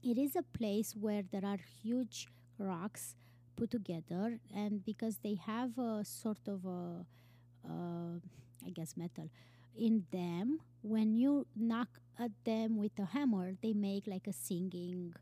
It 0.03 0.17
is 0.17 0.35
a 0.35 0.43
place 0.43 0.95
where 0.99 1.23
there 1.31 1.45
are 1.45 1.57
huge 1.81 2.27
rocks 2.57 3.15
put 3.55 3.71
together, 3.71 4.39
and 4.53 4.83
because 4.85 5.17
they 5.17 5.35
have 5.45 5.77
a 5.77 6.03
sort 6.03 6.47
of 6.47 6.65
a, 6.65 7.05
uh, 7.67 8.19
I 8.65 8.69
guess, 8.69 8.95
metal 8.97 9.29
in 9.77 10.05
them, 10.11 10.59
when 10.81 11.15
you 11.15 11.47
knock 11.55 11.99
at 12.19 12.31
them 12.45 12.77
with 12.77 12.97
a 12.99 13.05
hammer, 13.05 13.53
they 13.61 13.73
make 13.73 14.07
like 14.07 14.27
a 14.27 14.33
singing, 14.33 15.13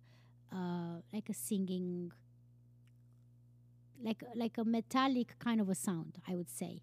uh, 0.52 1.02
like 1.12 1.30
a 1.30 1.34
singing 1.34 2.12
like 4.02 4.24
like 4.36 4.58
a 4.58 4.64
metallic 4.64 5.38
kind 5.40 5.62
of 5.62 5.70
a 5.70 5.76
sound, 5.76 6.18
I 6.28 6.36
would 6.36 6.50
say. 6.50 6.82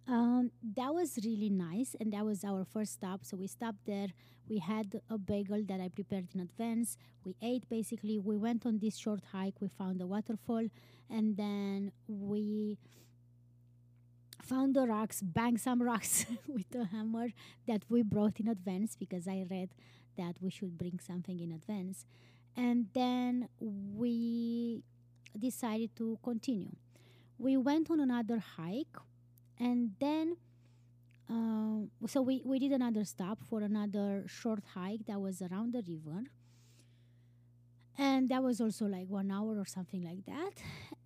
Um, 0.09 0.49
that 0.75 0.91
was 0.93 1.19
really 1.23 1.51
nice, 1.51 1.95
and 1.99 2.11
that 2.13 2.25
was 2.25 2.43
our 2.43 2.65
first 2.65 2.93
stop. 2.93 3.23
So 3.23 3.37
we 3.37 3.45
stopped 3.45 3.85
there. 3.85 4.07
We 4.49 4.57
had 4.57 5.01
a 5.07 5.19
bagel 5.19 5.61
that 5.67 5.79
I 5.79 5.89
prepared 5.89 6.29
in 6.33 6.41
advance. 6.41 6.97
We 7.23 7.35
ate 7.43 7.69
basically. 7.69 8.17
We 8.17 8.35
went 8.35 8.65
on 8.65 8.79
this 8.79 8.97
short 8.97 9.21
hike. 9.31 9.61
We 9.61 9.67
found 9.67 10.01
a 10.01 10.07
waterfall, 10.07 10.67
and 11.11 11.37
then 11.37 11.91
we 12.07 12.79
found 14.41 14.75
the 14.75 14.87
rocks, 14.87 15.21
banged 15.21 15.61
some 15.61 15.81
rocks 15.81 16.25
with 16.47 16.73
a 16.73 16.85
hammer 16.85 17.27
that 17.67 17.83
we 17.87 18.01
brought 18.01 18.39
in 18.39 18.47
advance 18.47 18.95
because 18.95 19.27
I 19.27 19.45
read 19.49 19.69
that 20.17 20.37
we 20.41 20.49
should 20.49 20.75
bring 20.75 20.99
something 21.05 21.39
in 21.39 21.51
advance. 21.51 22.05
And 22.57 22.87
then 22.93 23.47
we 23.59 24.81
decided 25.37 25.95
to 25.97 26.17
continue. 26.23 26.75
We 27.37 27.57
went 27.57 27.91
on 27.91 27.99
another 27.99 28.39
hike 28.57 28.97
and 29.59 29.91
then 29.99 30.37
uh, 31.29 32.07
so 32.07 32.21
we, 32.21 32.41
we 32.45 32.57
did 32.59 32.71
another 32.71 33.03
stop 33.05 33.39
for 33.49 33.61
another 33.61 34.23
short 34.27 34.63
hike 34.73 35.05
that 35.05 35.19
was 35.21 35.41
around 35.41 35.73
the 35.73 35.83
river 35.87 36.23
and 37.97 38.29
that 38.29 38.41
was 38.41 38.61
also 38.61 38.85
like 38.85 39.07
one 39.07 39.29
hour 39.31 39.59
or 39.59 39.65
something 39.65 40.03
like 40.03 40.25
that 40.25 40.53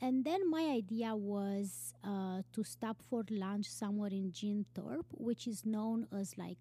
and 0.02 0.24
then 0.26 0.50
my 0.50 0.64
idea 0.64 1.16
was 1.16 1.94
uh, 2.04 2.42
to 2.54 2.64
stop 2.64 3.02
for 3.10 3.24
lunch 3.30 3.68
somewhere 3.68 4.10
in 4.10 4.32
Jim 4.34 4.66
Thorpe, 4.76 5.06
which 5.12 5.48
is 5.48 5.66
known 5.66 6.08
as 6.14 6.38
like 6.38 6.58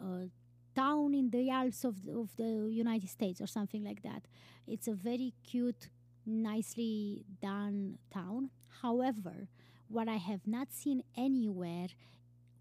a 0.00 0.28
town 0.74 1.14
in 1.14 1.30
the 1.30 1.50
Alps 1.50 1.84
of 1.84 2.04
the, 2.04 2.12
of 2.12 2.34
the 2.36 2.68
United 2.70 3.08
States 3.08 3.40
or 3.40 3.46
something 3.46 3.84
like 3.84 4.02
that. 4.02 4.24
It's 4.66 4.88
a 4.88 4.94
very 4.94 5.34
cute, 5.44 5.88
nicely 6.26 7.24
done 7.40 7.98
town. 8.12 8.50
However, 8.82 9.48
what 9.94 10.08
I 10.08 10.16
have 10.16 10.46
not 10.46 10.72
seen 10.72 11.02
anywhere 11.16 11.86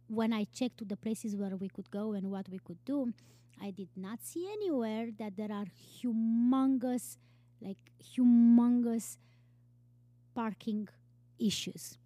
when 0.08 0.32
I 0.32 0.46
checked 0.54 0.78
to 0.78 0.86
the 0.86 0.96
places 0.96 1.36
where 1.36 1.56
we 1.56 1.68
could 1.68 1.90
go 1.90 2.14
and 2.14 2.30
what 2.30 2.48
we 2.50 2.60
could 2.60 2.84
do, 2.86 3.14
I 3.62 3.72
did 3.72 3.90
not 3.96 4.20
see 4.24 4.48
anywhere 4.52 5.10
that 5.18 5.36
there 5.36 5.52
are 5.52 5.66
humongous, 5.98 7.18
like 7.62 7.78
humongous 8.02 9.18
parking 10.36 10.88
issues. 11.40 11.98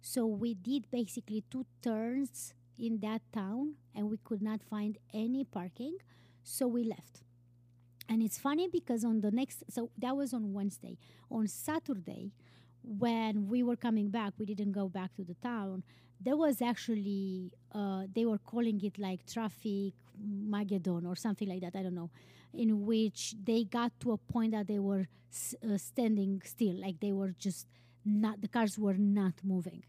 So 0.00 0.26
we 0.26 0.54
did 0.54 0.90
basically 0.90 1.44
two 1.50 1.66
turns 1.82 2.54
in 2.78 3.00
that 3.00 3.22
town 3.32 3.74
and 3.94 4.08
we 4.08 4.18
could 4.22 4.42
not 4.42 4.62
find 4.62 4.98
any 5.12 5.44
parking. 5.44 5.96
So 6.44 6.68
we 6.68 6.84
left. 6.84 7.22
And 8.08 8.22
it's 8.22 8.38
funny 8.38 8.68
because 8.68 9.04
on 9.04 9.20
the 9.20 9.30
next, 9.30 9.64
so 9.68 9.90
that 9.98 10.16
was 10.16 10.32
on 10.32 10.52
Wednesday. 10.52 10.96
On 11.30 11.46
Saturday, 11.46 12.32
when 12.98 13.48
we 13.48 13.62
were 13.62 13.76
coming 13.76 14.10
back, 14.10 14.32
we 14.38 14.46
didn't 14.46 14.72
go 14.72 14.88
back 14.88 15.14
to 15.16 15.24
the 15.24 15.34
town. 15.42 15.82
There 16.20 16.36
was 16.36 16.62
actually, 16.62 17.52
uh, 17.72 18.04
they 18.14 18.24
were 18.24 18.38
calling 18.38 18.80
it 18.82 18.98
like 18.98 19.26
traffic 19.26 19.94
Magedon 20.20 21.06
or 21.06 21.14
something 21.14 21.48
like 21.48 21.60
that. 21.60 21.76
I 21.76 21.82
don't 21.82 21.94
know. 21.94 22.10
In 22.54 22.86
which 22.86 23.34
they 23.44 23.64
got 23.64 23.92
to 24.00 24.12
a 24.12 24.16
point 24.16 24.52
that 24.52 24.66
they 24.66 24.78
were 24.78 25.06
s- 25.32 25.54
uh, 25.62 25.76
standing 25.76 26.42
still, 26.44 26.74
like 26.80 27.00
they 27.00 27.12
were 27.12 27.32
just 27.38 27.66
not, 28.04 28.40
the 28.40 28.48
cars 28.48 28.78
were 28.78 28.94
not 28.94 29.34
moving. 29.44 29.84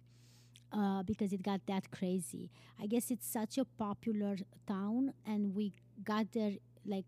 Uh, 0.71 1.01
because 1.01 1.33
it 1.33 1.41
got 1.41 1.61
that 1.65 1.89
crazy. 1.89 2.51
I 2.79 2.85
guess 2.85 3.09
it's 3.09 3.25
such 3.27 3.57
a 3.57 3.65
popular 3.65 4.37
town, 4.67 5.13
and 5.25 5.55
we 5.55 5.73
got 6.03 6.31
there 6.31 6.53
like 6.85 7.07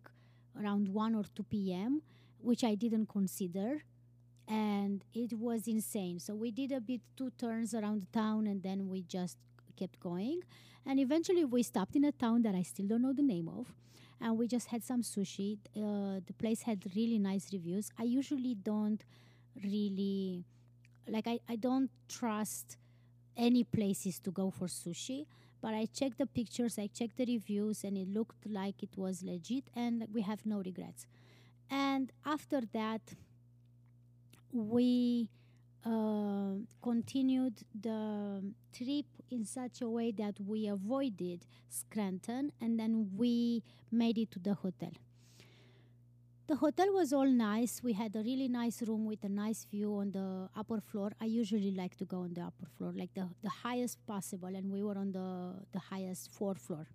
around 0.59 0.87
1 0.87 1.13
or 1.13 1.25
2 1.35 1.71
p.m., 1.73 2.01
which 2.39 2.63
I 2.63 2.73
didn't 2.73 3.07
consider. 3.07 3.83
And 4.51 5.03
it 5.13 5.33
was 5.33 5.67
insane. 5.67 6.19
So 6.19 6.35
we 6.35 6.51
did 6.51 6.71
a 6.73 6.81
bit 6.81 7.01
two 7.15 7.31
turns 7.37 7.73
around 7.73 8.01
the 8.01 8.19
town 8.19 8.47
and 8.47 8.61
then 8.61 8.89
we 8.89 9.03
just 9.03 9.37
kept 9.77 9.99
going. 9.99 10.41
And 10.85 10.99
eventually 10.99 11.45
we 11.45 11.63
stopped 11.63 11.95
in 11.95 12.03
a 12.03 12.11
town 12.11 12.41
that 12.41 12.55
I 12.55 12.63
still 12.63 12.87
don't 12.87 13.01
know 13.01 13.13
the 13.13 13.23
name 13.23 13.47
of. 13.47 13.73
And 14.19 14.37
we 14.37 14.47
just 14.47 14.67
had 14.67 14.83
some 14.83 15.03
sushi. 15.03 15.57
Uh, 15.75 16.19
the 16.25 16.33
place 16.37 16.63
had 16.63 16.83
really 16.95 17.17
nice 17.17 17.53
reviews. 17.53 17.89
I 17.97 18.03
usually 18.03 18.55
don't 18.55 19.01
really, 19.63 20.43
like, 21.07 21.27
I, 21.27 21.39
I 21.47 21.55
don't 21.55 21.89
trust 22.09 22.77
any 23.37 23.63
places 23.63 24.19
to 24.19 24.31
go 24.31 24.51
for 24.51 24.67
sushi 24.67 25.25
but 25.61 25.75
I 25.75 25.85
checked 25.85 26.17
the 26.17 26.25
pictures, 26.25 26.79
I 26.79 26.87
checked 26.87 27.17
the 27.17 27.25
reviews, 27.25 27.83
and 27.83 27.95
it 27.95 28.09
looked 28.09 28.47
like 28.47 28.81
it 28.81 28.97
was 28.97 29.21
legit, 29.21 29.65
and 29.75 30.07
we 30.11 30.21
have 30.23 30.43
no 30.45 30.61
regrets. 30.65 31.05
And 31.69 32.11
after 32.25 32.61
that, 32.73 33.01
we 34.53 35.29
uh, 35.85 36.53
continued 36.81 37.55
the 37.79 38.43
trip 38.73 39.05
in 39.29 39.45
such 39.45 39.81
a 39.81 39.89
way 39.89 40.11
that 40.11 40.35
we 40.39 40.67
avoided 40.67 41.45
Scranton, 41.69 42.51
and 42.61 42.79
then 42.79 43.09
we 43.15 43.63
made 43.91 44.17
it 44.17 44.31
to 44.31 44.39
the 44.39 44.53
hotel. 44.53 44.91
The 46.47 46.57
hotel 46.57 46.91
was 46.91 47.13
all 47.13 47.27
nice. 47.27 47.81
We 47.81 47.93
had 47.93 48.15
a 48.15 48.19
really 48.19 48.49
nice 48.49 48.81
room 48.81 49.05
with 49.05 49.23
a 49.23 49.29
nice 49.29 49.65
view 49.71 49.95
on 49.95 50.11
the 50.11 50.49
upper 50.55 50.81
floor. 50.81 51.11
I 51.21 51.25
usually 51.25 51.71
like 51.71 51.95
to 51.97 52.05
go 52.05 52.19
on 52.21 52.33
the 52.33 52.41
upper 52.41 52.65
floor, 52.77 52.91
like 52.93 53.13
the, 53.13 53.29
the 53.41 53.49
highest 53.49 54.05
possible, 54.05 54.49
and 54.49 54.69
we 54.69 54.83
were 54.83 54.97
on 54.97 55.13
the, 55.13 55.53
the 55.71 55.79
highest 55.79 56.31
fourth 56.33 56.59
floor. 56.59 56.87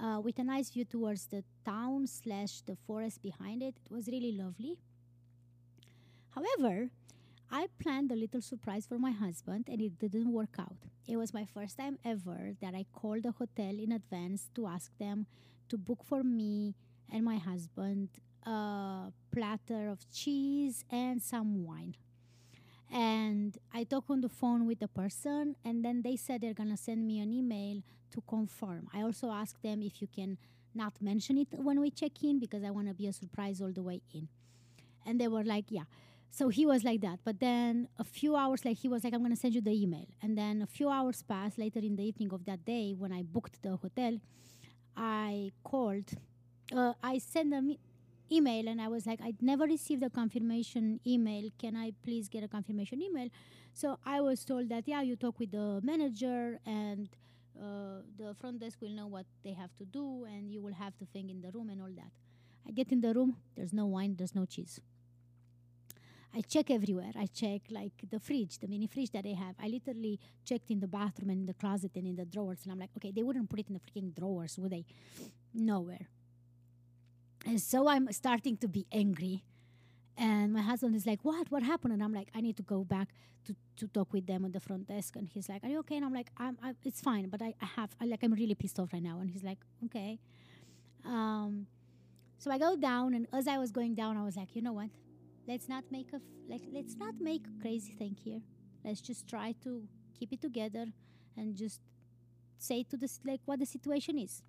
Uh, 0.00 0.20
with 0.20 0.38
a 0.38 0.44
nice 0.44 0.70
view 0.70 0.84
towards 0.84 1.26
the 1.26 1.42
town 1.64 2.06
slash 2.06 2.60
the 2.60 2.76
forest 2.86 3.20
behind 3.20 3.64
it. 3.64 3.74
It 3.84 3.90
was 3.90 4.06
really 4.06 4.30
lovely. 4.30 4.78
However, 6.30 6.90
I 7.50 7.68
planned 7.78 8.12
a 8.12 8.16
little 8.16 8.42
surprise 8.42 8.86
for 8.86 8.98
my 8.98 9.10
husband 9.10 9.68
and 9.68 9.80
it 9.80 9.98
didn't 9.98 10.32
work 10.32 10.56
out. 10.58 10.76
It 11.06 11.16
was 11.16 11.32
my 11.32 11.44
first 11.46 11.78
time 11.78 11.98
ever 12.04 12.52
that 12.60 12.74
I 12.74 12.84
called 12.92 13.22
the 13.22 13.32
hotel 13.32 13.74
in 13.78 13.92
advance 13.92 14.50
to 14.54 14.66
ask 14.66 14.96
them 14.98 15.26
to 15.70 15.78
book 15.78 16.04
for 16.04 16.22
me 16.22 16.74
and 17.10 17.24
my 17.24 17.36
husband 17.36 18.10
a 18.44 19.12
platter 19.32 19.88
of 19.88 20.10
cheese 20.12 20.84
and 20.90 21.22
some 21.22 21.64
wine. 21.64 21.94
And 22.90 23.56
I 23.72 23.84
talked 23.84 24.10
on 24.10 24.20
the 24.22 24.28
phone 24.28 24.66
with 24.66 24.78
the 24.80 24.88
person, 24.88 25.56
and 25.64 25.84
then 25.84 26.02
they 26.02 26.16
said 26.16 26.40
they're 26.40 26.54
gonna 26.54 26.76
send 26.76 27.06
me 27.06 27.20
an 27.20 27.32
email 27.32 27.82
to 28.12 28.22
confirm. 28.22 28.88
I 28.94 29.02
also 29.02 29.30
asked 29.30 29.62
them 29.62 29.82
if 29.82 30.00
you 30.00 30.08
can 30.08 30.38
not 30.74 30.94
mention 31.00 31.36
it 31.36 31.48
when 31.52 31.80
we 31.80 31.90
check 31.90 32.22
in 32.22 32.38
because 32.38 32.64
I 32.64 32.70
wanna 32.70 32.94
be 32.94 33.06
a 33.06 33.12
surprise 33.12 33.60
all 33.60 33.72
the 33.72 33.82
way 33.82 34.00
in. 34.14 34.28
And 35.04 35.20
they 35.20 35.28
were 35.28 35.44
like, 35.44 35.66
yeah. 35.68 35.84
So 36.30 36.48
he 36.48 36.66
was 36.66 36.84
like 36.84 37.00
that. 37.00 37.20
But 37.24 37.40
then 37.40 37.88
a 37.98 38.04
few 38.04 38.36
hours 38.36 38.64
like 38.64 38.78
he 38.78 38.88
was 38.88 39.04
like, 39.04 39.14
I'm 39.14 39.22
gonna 39.22 39.36
send 39.36 39.54
you 39.54 39.60
the 39.60 39.72
email. 39.72 40.06
And 40.22 40.36
then 40.36 40.62
a 40.62 40.66
few 40.66 40.88
hours 40.88 41.22
passed 41.22 41.58
later 41.58 41.80
in 41.80 41.96
the 41.96 42.04
evening 42.04 42.32
of 42.32 42.44
that 42.44 42.64
day 42.64 42.94
when 42.96 43.12
I 43.12 43.22
booked 43.22 43.62
the 43.62 43.76
hotel, 43.76 44.18
I 44.96 45.52
called. 45.64 46.10
Uh, 46.74 46.92
I 47.02 47.18
sent 47.18 47.50
them 47.50 47.76
email 48.30 48.68
and 48.68 48.80
I 48.80 48.88
was 48.88 49.06
like, 49.06 49.20
I'd 49.22 49.40
never 49.40 49.64
received 49.64 50.02
a 50.02 50.10
confirmation 50.10 51.00
email. 51.06 51.50
Can 51.58 51.76
I 51.76 51.92
please 52.04 52.28
get 52.28 52.44
a 52.44 52.48
confirmation 52.48 53.02
email? 53.02 53.28
So 53.72 53.98
I 54.04 54.20
was 54.20 54.44
told 54.44 54.68
that, 54.68 54.86
yeah, 54.86 55.02
you 55.02 55.16
talk 55.16 55.38
with 55.38 55.52
the 55.52 55.80
manager 55.82 56.58
and 56.66 57.08
uh, 57.60 58.02
the 58.18 58.34
front 58.34 58.60
desk 58.60 58.80
will 58.80 58.90
know 58.90 59.06
what 59.06 59.26
they 59.42 59.52
have 59.52 59.74
to 59.76 59.84
do 59.84 60.24
and 60.24 60.50
you 60.50 60.60
will 60.60 60.74
have 60.74 60.92
the 60.98 61.06
thing 61.06 61.30
in 61.30 61.40
the 61.40 61.50
room 61.50 61.70
and 61.70 61.80
all 61.80 61.90
that. 61.96 62.10
I 62.66 62.70
get 62.72 62.92
in 62.92 63.00
the 63.00 63.14
room, 63.14 63.36
there's 63.56 63.72
no 63.72 63.86
wine, 63.86 64.16
there's 64.18 64.34
no 64.34 64.44
cheese. 64.44 64.80
I 66.34 66.42
check 66.42 66.70
everywhere. 66.70 67.12
I 67.16 67.26
check 67.26 67.62
like 67.70 67.92
the 68.10 68.20
fridge, 68.20 68.58
the 68.58 68.68
mini 68.68 68.86
fridge 68.86 69.10
that 69.12 69.24
they 69.24 69.32
have. 69.32 69.54
I 69.62 69.68
literally 69.68 70.20
checked 70.44 70.70
in 70.70 70.80
the 70.80 70.86
bathroom 70.86 71.30
and 71.30 71.40
in 71.40 71.46
the 71.46 71.54
closet 71.54 71.92
and 71.96 72.06
in 72.06 72.16
the 72.16 72.26
drawers. 72.26 72.60
And 72.64 72.72
I'm 72.72 72.78
like, 72.78 72.90
okay, 72.96 73.10
they 73.10 73.22
wouldn't 73.22 73.48
put 73.48 73.60
it 73.60 73.66
in 73.68 73.74
the 73.74 73.80
freaking 73.80 74.14
drawers, 74.14 74.58
would 74.58 74.72
they? 74.72 74.84
Nowhere. 75.54 76.06
And 77.46 77.60
so 77.60 77.88
I'm 77.88 78.10
starting 78.12 78.56
to 78.58 78.68
be 78.68 78.86
angry. 78.92 79.44
And 80.16 80.52
my 80.52 80.60
husband 80.60 80.96
is 80.96 81.06
like, 81.06 81.20
What? 81.22 81.50
What 81.50 81.62
happened? 81.62 81.94
And 81.94 82.02
I'm 82.02 82.12
like, 82.12 82.28
I 82.34 82.40
need 82.40 82.56
to 82.56 82.62
go 82.62 82.84
back 82.84 83.08
to, 83.46 83.54
to 83.76 83.86
talk 83.88 84.12
with 84.12 84.26
them 84.26 84.44
at 84.44 84.52
the 84.52 84.60
front 84.60 84.88
desk. 84.88 85.16
And 85.16 85.28
he's 85.28 85.48
like, 85.48 85.62
Are 85.64 85.68
you 85.68 85.78
okay? 85.80 85.96
And 85.96 86.04
I'm 86.04 86.12
like, 86.12 86.30
I'm, 86.36 86.58
I, 86.62 86.74
It's 86.84 87.00
fine, 87.00 87.28
but 87.28 87.40
I, 87.40 87.54
I 87.62 87.66
have, 87.76 87.90
I, 88.00 88.04
like, 88.06 88.22
I'm 88.22 88.32
really 88.32 88.54
pissed 88.54 88.78
off 88.80 88.92
right 88.92 89.02
now. 89.02 89.20
And 89.20 89.30
he's 89.30 89.44
like, 89.44 89.58
Okay. 89.86 90.18
Um, 91.04 91.66
so 92.38 92.50
I 92.50 92.58
go 92.58 92.76
down, 92.76 93.14
and 93.14 93.26
as 93.32 93.48
I 93.48 93.58
was 93.58 93.70
going 93.70 93.94
down, 93.94 94.16
I 94.16 94.24
was 94.24 94.36
like, 94.36 94.54
You 94.56 94.62
know 94.62 94.72
what? 94.72 94.90
Let's 95.48 95.68
not 95.68 95.84
make 95.90 96.12
a, 96.12 96.20
like, 96.46 96.62
let's 96.70 96.96
not 96.96 97.14
make 97.18 97.46
a 97.46 97.62
crazy 97.62 97.92
thing 97.92 98.16
here. 98.22 98.42
Let's 98.84 99.00
just 99.00 99.26
try 99.26 99.54
to 99.64 99.88
keep 100.18 100.30
it 100.32 100.42
together 100.42 100.86
and 101.38 101.56
just 101.56 101.80
say 102.58 102.82
to 102.90 102.96
this, 102.98 103.18
like, 103.24 103.40
what 103.46 103.58
the 103.58 103.66
situation 103.66 104.18
is. 104.18 104.42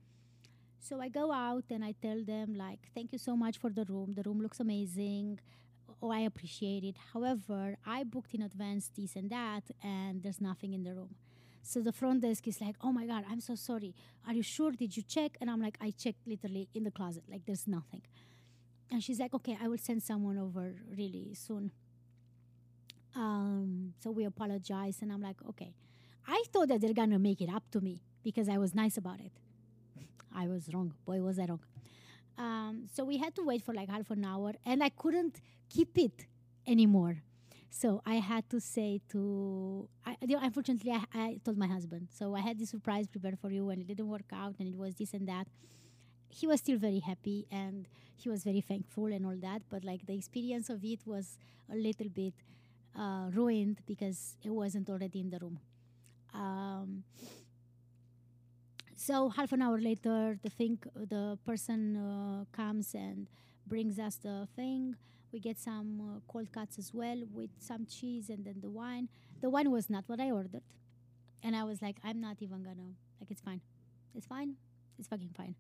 So 0.82 1.00
I 1.00 1.08
go 1.08 1.32
out 1.32 1.64
and 1.70 1.86
I 1.86 1.94
tell 2.02 2.24
them 2.24 2.56
like, 2.56 2.90
"Thank 2.94 3.14
you 3.14 3.18
so 3.18 3.36
much 3.36 3.58
for 3.58 3.70
the 3.70 3.86
room. 3.86 4.14
The 4.14 4.24
room 4.24 4.42
looks 4.42 4.60
amazing. 4.60 5.40
Oh, 6.02 6.12
I 6.12 6.22
appreciate 6.32 6.84
it. 6.84 6.98
However, 7.14 7.78
I 7.86 8.04
booked 8.04 8.34
in 8.34 8.42
advance 8.42 8.90
this 8.96 9.16
and 9.16 9.30
that, 9.30 9.66
and 9.84 10.24
there's 10.24 10.42
nothing 10.42 10.74
in 10.74 10.84
the 10.84 10.96
room." 10.96 11.16
So 11.62 11.82
the 11.82 11.92
front 11.92 12.22
desk 12.22 12.48
is 12.48 12.62
like, 12.62 12.78
"Oh 12.82 12.94
my 13.00 13.06
god, 13.06 13.24
I'm 13.30 13.42
so 13.42 13.56
sorry. 13.56 13.94
Are 14.26 14.34
you 14.34 14.42
sure? 14.42 14.72
Did 14.72 14.96
you 14.98 15.04
check?" 15.04 15.38
And 15.42 15.50
I'm 15.52 15.62
like, 15.62 15.78
"I 15.82 15.92
checked 15.92 16.26
literally 16.26 16.70
in 16.74 16.84
the 16.84 16.92
closet. 16.92 17.24
Like 17.30 17.46
there's 17.46 17.68
nothing." 17.68 18.04
And 18.92 19.04
she's 19.04 19.20
like, 19.20 19.34
"Okay, 19.34 19.58
I 19.62 19.68
will 19.68 19.78
send 19.78 20.02
someone 20.04 20.38
over 20.38 20.76
really 20.98 21.34
soon." 21.36 21.72
Um, 23.16 23.94
so 24.00 24.12
we 24.12 24.24
apologize, 24.26 25.02
and 25.02 25.12
I'm 25.12 25.22
like, 25.22 25.38
"Okay." 25.50 25.74
I 26.28 26.44
thought 26.52 26.68
that 26.70 26.82
they're 26.82 26.94
gonna 26.94 27.20
make 27.20 27.42
it 27.42 27.50
up 27.50 27.70
to 27.72 27.82
me 27.82 28.02
because 28.24 28.50
I 28.50 28.58
was 28.58 28.76
nice 28.76 28.98
about 28.98 29.20
it. 29.20 29.32
I 30.34 30.48
was 30.48 30.70
wrong. 30.74 30.94
Boy, 31.06 31.22
was 31.22 31.40
I 31.40 31.46
wrong. 31.46 31.62
Um, 32.38 32.88
so 32.94 33.04
we 33.04 33.18
had 33.18 33.36
to 33.36 33.44
wait 33.44 33.64
for 33.64 33.74
like 33.74 33.90
half 33.90 34.10
an 34.12 34.24
hour, 34.26 34.54
and 34.66 34.84
I 34.84 34.90
couldn't 34.90 35.42
keep 35.70 35.98
it 35.98 36.26
anymore. 36.68 37.24
So 37.72 38.02
I 38.06 38.16
had 38.16 38.50
to 38.50 38.60
say 38.60 39.02
to, 39.10 39.88
I, 40.06 40.18
unfortunately, 40.22 40.92
I, 40.92 41.04
I 41.14 41.40
told 41.44 41.58
my 41.58 41.68
husband. 41.68 42.08
So 42.12 42.36
I 42.36 42.42
had 42.42 42.58
this 42.60 42.70
surprise 42.70 43.08
prepared 43.08 43.40
for 43.40 43.52
you, 43.52 43.70
and 43.70 43.82
it 43.82 43.88
didn't 43.88 44.08
work 44.08 44.32
out, 44.34 44.56
and 44.60 44.68
it 44.68 44.78
was 44.78 44.96
this 44.96 45.14
and 45.14 45.28
that. 45.28 45.48
He 46.30 46.48
was 46.48 46.60
still 46.60 46.78
very 46.78 47.00
happy, 47.00 47.48
and 47.52 47.88
he 48.18 48.30
was 48.30 48.44
very 48.44 48.62
thankful 48.62 49.08
and 49.08 49.26
all 49.26 49.38
that. 49.42 49.62
But 49.70 49.84
like 49.84 50.06
the 50.06 50.14
experience 50.14 50.70
of 50.70 50.84
it 50.84 51.00
was 51.06 51.38
a 51.72 51.76
little 51.76 52.10
bit 52.10 52.34
uh, 52.98 53.30
ruined 53.34 53.78
because 53.86 54.36
it 54.44 54.50
wasn't 54.52 54.90
already 54.90 55.20
in 55.22 55.30
the 55.30 55.40
room. 55.40 55.60
Um, 56.34 57.04
so 58.96 59.30
half 59.30 59.52
an 59.54 59.62
hour 59.62 59.80
later, 59.80 60.38
the 60.44 60.50
thing, 60.50 60.78
the 60.96 61.38
person 61.46 61.96
uh, 61.98 62.46
comes 62.56 62.94
and 62.94 63.28
brings 63.66 63.98
us 64.00 64.16
the 64.18 64.48
thing. 64.56 64.96
We 65.32 65.40
get 65.40 65.58
some 65.60 66.02
uh, 66.02 66.20
cold 66.32 66.52
cuts 66.52 66.78
as 66.80 66.94
well 66.94 67.18
with 67.34 67.50
some 67.60 67.86
cheese 67.86 68.30
and 68.30 68.46
then 68.46 68.56
the 68.62 68.70
wine. 68.70 69.10
The 69.42 69.50
wine 69.50 69.72
was 69.72 69.90
not 69.90 70.04
what 70.08 70.20
I 70.20 70.32
ordered, 70.32 70.64
and 71.44 71.56
I 71.56 71.64
was 71.64 71.82
like, 71.82 71.98
I'm 72.04 72.20
not 72.20 72.38
even 72.42 72.64
gonna 72.64 72.90
like. 73.20 73.32
It's 73.32 73.42
fine, 73.42 73.62
it's 74.16 74.26
fine, 74.28 74.56
it's 74.98 75.08
fucking 75.08 75.30
fine, 75.38 75.56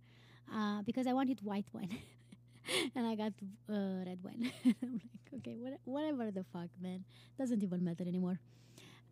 uh, 0.53 0.81
because 0.83 1.07
I 1.07 1.13
wanted 1.13 1.39
white 1.41 1.65
wine. 1.73 1.97
and 2.95 3.05
I 3.05 3.15
got 3.15 3.33
uh, 3.69 4.03
red 4.05 4.19
wine. 4.23 4.51
I'm 4.65 4.93
like, 4.93 5.39
okay, 5.39 5.55
what, 5.57 5.79
whatever 5.85 6.31
the 6.31 6.43
fuck, 6.43 6.69
man. 6.81 7.03
Doesn't 7.37 7.63
even 7.63 7.83
matter 7.83 8.03
anymore. 8.07 8.39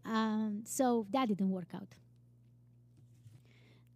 Um, 0.06 0.64
so 0.66 1.06
that 1.12 1.28
didn't 1.28 1.50
work 1.50 1.70
out. 1.74 1.96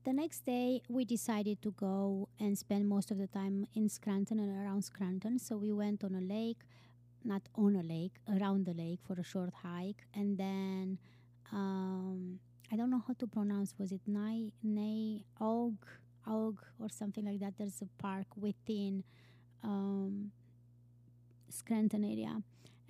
The 0.04 0.14
next 0.14 0.46
day, 0.46 0.82
we 0.90 1.06
decided 1.06 1.62
to 1.62 1.72
go 1.72 2.28
and 2.40 2.58
spend 2.58 2.90
most 2.90 3.12
of 3.12 3.20
the 3.20 3.28
time 3.28 3.68
in 3.76 3.88
Scranton 3.88 4.40
and 4.40 4.66
around 4.66 4.82
Scranton. 4.84 5.38
So 5.38 5.58
we 5.58 5.72
went 5.72 6.04
on 6.04 6.16
a 6.16 6.22
lake, 6.22 6.58
not 7.24 7.44
on 7.56 7.76
a 7.76 7.84
lake, 7.84 8.14
around 8.28 8.66
the 8.66 8.74
lake 8.74 9.00
for 9.06 9.14
a 9.20 9.24
short 9.24 9.54
hike. 9.62 10.04
And 10.16 10.40
then, 10.40 10.98
um, 11.52 12.40
I 12.72 12.78
don't 12.78 12.90
know 12.90 13.04
how 13.08 13.14
to 13.20 13.28
pronounce, 13.28 13.76
was 13.78 13.92
it 13.92 14.02
Nay, 14.08 14.54
Nay, 14.64 15.24
Og, 15.40 15.76
Og, 16.28 16.60
or 16.80 16.90
something 16.90 17.26
like 17.26 17.40
that? 17.40 17.54
There's 17.58 17.82
a 17.82 18.02
park 18.02 18.28
within 18.36 19.04
um, 19.64 20.32
Scranton 21.50 22.04
area. 22.04 22.42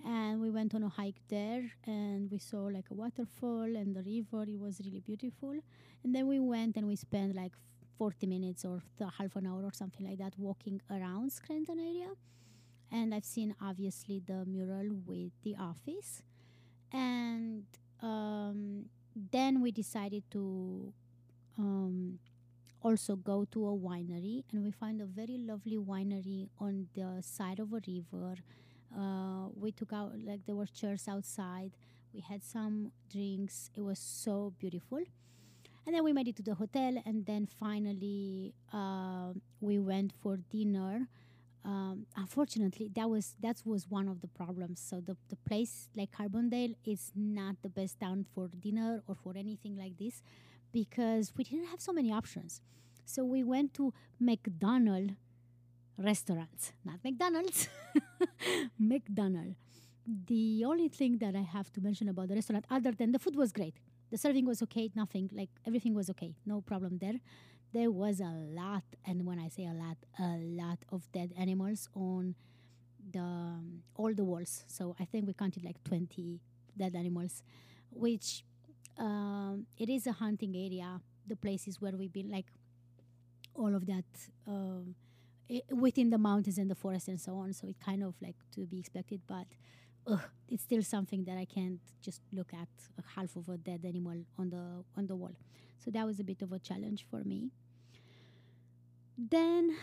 And 0.04 0.40
we 0.40 0.50
went 0.50 0.74
on 0.74 0.82
a 0.82 0.88
hike 0.88 1.20
there 1.28 1.70
and 1.86 2.30
we 2.30 2.38
saw 2.38 2.62
like 2.64 2.86
a 2.90 2.94
waterfall 2.94 3.76
and 3.76 3.94
the 3.94 4.02
river. 4.02 4.44
It 4.48 4.58
was 4.58 4.80
really 4.84 5.00
beautiful. 5.00 5.54
And 6.02 6.14
then 6.14 6.26
we 6.26 6.40
went 6.40 6.76
and 6.76 6.88
we 6.88 6.96
spent 6.96 7.36
like 7.36 7.52
40 7.98 8.26
minutes 8.26 8.64
or 8.64 8.82
half 9.18 9.36
an 9.36 9.46
hour 9.46 9.62
or 9.62 9.72
something 9.72 10.08
like 10.08 10.18
that 10.18 10.34
walking 10.36 10.80
around 10.90 11.30
Scranton 11.32 11.78
area. 11.78 12.10
And 12.90 13.14
I've 13.14 13.24
seen 13.24 13.54
obviously 13.62 14.20
the 14.26 14.44
mural 14.44 14.88
with 15.06 15.30
the 15.44 15.56
office. 15.56 16.22
And 16.92 17.64
um, 18.02 18.86
then 19.14 19.62
we 19.62 19.70
decided 19.70 20.24
to 20.32 20.92
um, 21.58 22.18
also 22.82 23.16
go 23.16 23.44
to 23.52 23.68
a 23.68 23.76
winery 23.76 24.44
and 24.52 24.62
we 24.62 24.70
find 24.70 25.00
a 25.00 25.06
very 25.06 25.38
lovely 25.38 25.76
winery 25.76 26.48
on 26.58 26.86
the 26.94 27.22
side 27.22 27.58
of 27.58 27.72
a 27.72 27.80
river. 27.86 28.34
Uh, 28.96 29.48
we 29.56 29.72
took 29.72 29.92
out 29.92 30.12
like 30.24 30.44
there 30.46 30.54
were 30.56 30.66
chairs 30.66 31.06
outside. 31.08 31.72
We 32.12 32.20
had 32.20 32.42
some 32.42 32.92
drinks. 33.10 33.70
It 33.74 33.80
was 33.80 33.98
so 33.98 34.52
beautiful. 34.58 35.00
And 35.86 35.94
then 35.94 36.04
we 36.04 36.12
made 36.12 36.28
it 36.28 36.36
to 36.36 36.42
the 36.42 36.54
hotel 36.54 37.02
and 37.04 37.26
then 37.26 37.48
finally 37.58 38.54
uh, 38.72 39.32
we 39.60 39.78
went 39.78 40.12
for 40.22 40.36
dinner. 40.36 41.08
Um, 41.64 42.06
unfortunately 42.16 42.90
that 42.96 43.08
was 43.08 43.36
that 43.40 43.62
was 43.64 43.88
one 43.88 44.08
of 44.08 44.20
the 44.20 44.28
problems. 44.28 44.80
So 44.80 45.00
the, 45.00 45.16
the 45.28 45.36
place 45.36 45.88
like 45.96 46.10
carbondale 46.10 46.74
is 46.84 47.12
not 47.14 47.56
the 47.62 47.68
best 47.68 48.00
town 48.00 48.26
for 48.34 48.48
dinner 48.48 49.02
or 49.06 49.14
for 49.14 49.34
anything 49.36 49.76
like 49.76 49.96
this 49.98 50.22
because 50.72 51.32
we 51.36 51.44
didn't 51.44 51.66
have 51.66 51.80
so 51.80 51.92
many 51.92 52.12
options. 52.12 52.60
So 53.04 53.24
we 53.24 53.42
went 53.44 53.74
to 53.74 53.92
McDonald 54.20 55.12
restaurants, 55.98 56.72
not 56.84 56.98
McDonald's, 57.04 57.68
McDonald. 58.78 59.54
The 60.26 60.64
only 60.64 60.88
thing 60.88 61.18
that 61.18 61.36
I 61.36 61.42
have 61.42 61.72
to 61.74 61.80
mention 61.80 62.08
about 62.08 62.28
the 62.28 62.34
restaurant, 62.34 62.64
other 62.70 62.92
than 62.92 63.12
the 63.12 63.18
food 63.18 63.36
was 63.36 63.52
great, 63.52 63.76
the 64.10 64.18
serving 64.18 64.46
was 64.46 64.62
okay, 64.62 64.90
nothing 64.94 65.30
like 65.32 65.50
everything 65.66 65.94
was 65.94 66.10
okay, 66.10 66.34
no 66.44 66.60
problem 66.60 66.98
there. 66.98 67.20
There 67.72 67.90
was 67.90 68.20
a 68.20 68.32
lot, 68.54 68.82
and 69.06 69.24
when 69.24 69.38
I 69.38 69.48
say 69.48 69.64
a 69.66 69.72
lot, 69.72 69.96
a 70.18 70.36
lot 70.38 70.78
of 70.90 71.10
dead 71.12 71.32
animals 71.38 71.88
on 71.94 72.34
the 73.12 73.20
um, 73.20 73.82
all 73.94 74.12
the 74.14 74.24
walls. 74.24 74.64
So 74.66 74.94
I 75.00 75.04
think 75.04 75.26
we 75.26 75.32
counted 75.32 75.64
like 75.64 75.82
twenty 75.84 76.40
dead 76.76 76.94
animals, 76.94 77.42
which 77.90 78.44
um, 78.98 79.66
it 79.78 79.88
is 79.88 80.06
a 80.06 80.12
hunting 80.12 80.54
area. 80.56 81.00
The 81.26 81.36
places 81.36 81.80
where 81.80 81.92
we've 81.92 82.12
been, 82.12 82.30
like 82.30 82.46
all 83.54 83.74
of 83.74 83.86
that, 83.86 84.04
um, 84.46 84.94
within 85.70 86.10
the 86.10 86.18
mountains 86.18 86.58
and 86.58 86.70
the 86.70 86.74
forest 86.74 87.08
and 87.08 87.20
so 87.20 87.36
on. 87.36 87.52
So 87.52 87.68
it 87.68 87.76
kind 87.84 88.02
of 88.02 88.14
like 88.22 88.36
to 88.54 88.66
be 88.66 88.78
expected, 88.78 89.20
but 89.26 89.46
it's 90.48 90.62
still 90.62 90.82
something 90.82 91.24
that 91.24 91.38
I 91.38 91.44
can't 91.44 91.80
just 92.00 92.20
look 92.32 92.52
at 92.52 92.68
a 92.98 93.20
half 93.20 93.36
of 93.36 93.48
a 93.48 93.56
dead 93.56 93.84
animal 93.84 94.24
on 94.38 94.50
the 94.50 94.84
on 94.96 95.06
the 95.06 95.14
wall. 95.14 95.34
So 95.78 95.90
that 95.90 96.06
was 96.06 96.20
a 96.20 96.24
bit 96.24 96.42
of 96.42 96.52
a 96.52 96.58
challenge 96.58 97.06
for 97.10 97.22
me. 97.24 97.50
Then 99.16 99.76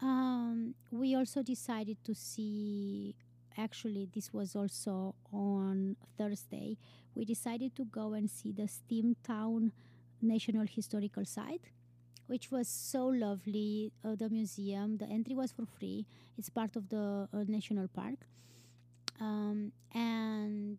um, 0.00 0.74
we 0.90 1.14
also 1.14 1.42
decided 1.42 1.98
to 2.04 2.14
see. 2.14 3.14
Actually, 3.56 4.08
this 4.14 4.32
was 4.32 4.54
also 4.54 5.16
on 5.32 5.96
Thursday 6.16 6.78
we 7.18 7.24
decided 7.24 7.74
to 7.74 7.84
go 7.84 8.14
and 8.14 8.30
see 8.30 8.52
the 8.52 8.68
Steamtown 8.68 9.72
National 10.22 10.66
Historical 10.66 11.24
Site, 11.24 11.72
which 12.28 12.50
was 12.52 12.68
so 12.68 13.06
lovely. 13.06 13.92
Uh, 14.04 14.14
the 14.14 14.30
museum, 14.30 14.98
the 14.98 15.06
entry 15.06 15.34
was 15.34 15.50
for 15.50 15.66
free. 15.66 16.06
It's 16.38 16.48
part 16.48 16.76
of 16.76 16.88
the 16.88 17.28
uh, 17.32 17.44
national 17.48 17.88
park, 17.88 18.28
um, 19.20 19.72
and 19.92 20.78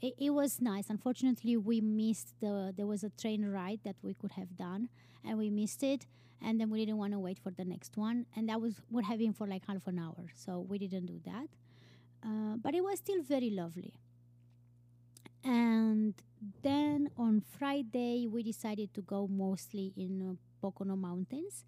it, 0.00 0.14
it, 0.18 0.30
was 0.30 0.62
nice. 0.62 0.88
Unfortunately, 0.88 1.58
we 1.58 1.82
missed 1.82 2.32
the. 2.40 2.72
There 2.74 2.86
was 2.86 3.04
a 3.04 3.10
train 3.10 3.44
ride 3.44 3.80
that 3.84 3.96
we 4.02 4.14
could 4.14 4.32
have 4.32 4.56
done, 4.56 4.88
and 5.22 5.36
we 5.36 5.50
missed 5.50 5.82
it. 5.82 6.06
And 6.40 6.60
then 6.60 6.70
we 6.70 6.78
didn't 6.78 6.98
want 6.98 7.12
to 7.14 7.18
wait 7.18 7.40
for 7.40 7.50
the 7.50 7.64
next 7.64 7.96
one, 7.96 8.24
and 8.36 8.48
that 8.48 8.60
was 8.60 8.80
we're 8.92 9.02
having 9.02 9.32
for 9.32 9.48
like 9.48 9.66
half 9.66 9.88
an 9.88 9.98
hour, 9.98 10.30
so 10.34 10.60
we 10.60 10.78
didn't 10.78 11.06
do 11.06 11.20
that. 11.26 11.48
Uh, 12.24 12.56
but 12.62 12.76
it 12.76 12.82
was 12.82 13.00
still 13.00 13.22
very 13.22 13.50
lovely. 13.50 13.92
And 15.48 16.12
then 16.62 17.08
on 17.16 17.40
Friday, 17.40 18.26
we 18.28 18.42
decided 18.42 18.92
to 18.92 19.00
go 19.00 19.26
mostly 19.26 19.94
in 19.96 20.20
uh, 20.20 20.34
Pocono 20.60 20.94
Mountains, 20.94 21.64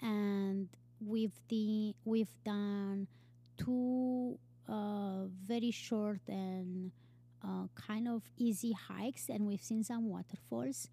and 0.00 0.68
we've 0.98 1.38
the 1.48 1.94
we've 2.06 2.32
done 2.42 3.06
two 3.58 4.38
uh, 4.66 5.28
very 5.46 5.70
short 5.70 6.20
and 6.26 6.90
uh, 7.44 7.68
kind 7.74 8.08
of 8.08 8.22
easy 8.38 8.72
hikes, 8.72 9.28
and 9.28 9.44
we've 9.44 9.62
seen 9.62 9.84
some 9.84 10.08
waterfalls. 10.08 10.88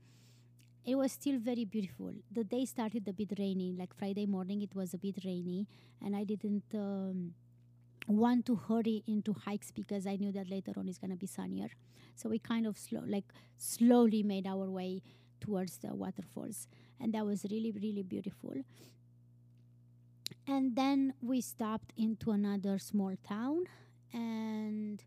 It 0.83 0.95
was 0.95 1.13
still 1.13 1.39
very 1.39 1.63
beautiful. 1.63 2.11
The 2.29 2.43
day 2.43 2.65
started 2.65 3.07
a 3.07 3.13
bit 3.13 3.31
rainy, 3.39 3.73
like 3.79 3.95
Friday 3.95 4.25
morning. 4.25 4.61
It 4.61 4.75
was 4.75 4.93
a 4.93 4.97
bit 4.97 5.23
rainy, 5.23 5.67
and 6.03 6.17
I 6.17 6.25
didn't. 6.25 6.65
Um, 6.73 7.33
want 8.07 8.45
to 8.47 8.55
hurry 8.55 9.03
into 9.07 9.33
hikes 9.33 9.71
because 9.71 10.05
I 10.07 10.15
knew 10.15 10.31
that 10.33 10.49
later 10.49 10.73
on 10.77 10.87
it's 10.87 10.97
going 10.97 11.11
to 11.11 11.17
be 11.17 11.27
sunnier. 11.27 11.69
So 12.15 12.29
we 12.29 12.39
kind 12.39 12.65
of 12.65 12.77
slow, 12.77 13.03
like 13.05 13.25
slowly 13.57 14.23
made 14.23 14.47
our 14.47 14.69
way 14.69 15.01
towards 15.41 15.77
the 15.77 15.93
waterfalls, 15.93 16.67
and 16.99 17.13
that 17.13 17.25
was 17.25 17.45
really 17.49 17.71
really 17.71 18.03
beautiful. 18.03 18.53
And 20.47 20.75
then 20.75 21.13
we 21.21 21.41
stopped 21.41 21.91
into 21.97 22.31
another 22.31 22.77
small 22.77 23.15
town, 23.27 23.65
and 24.13 25.03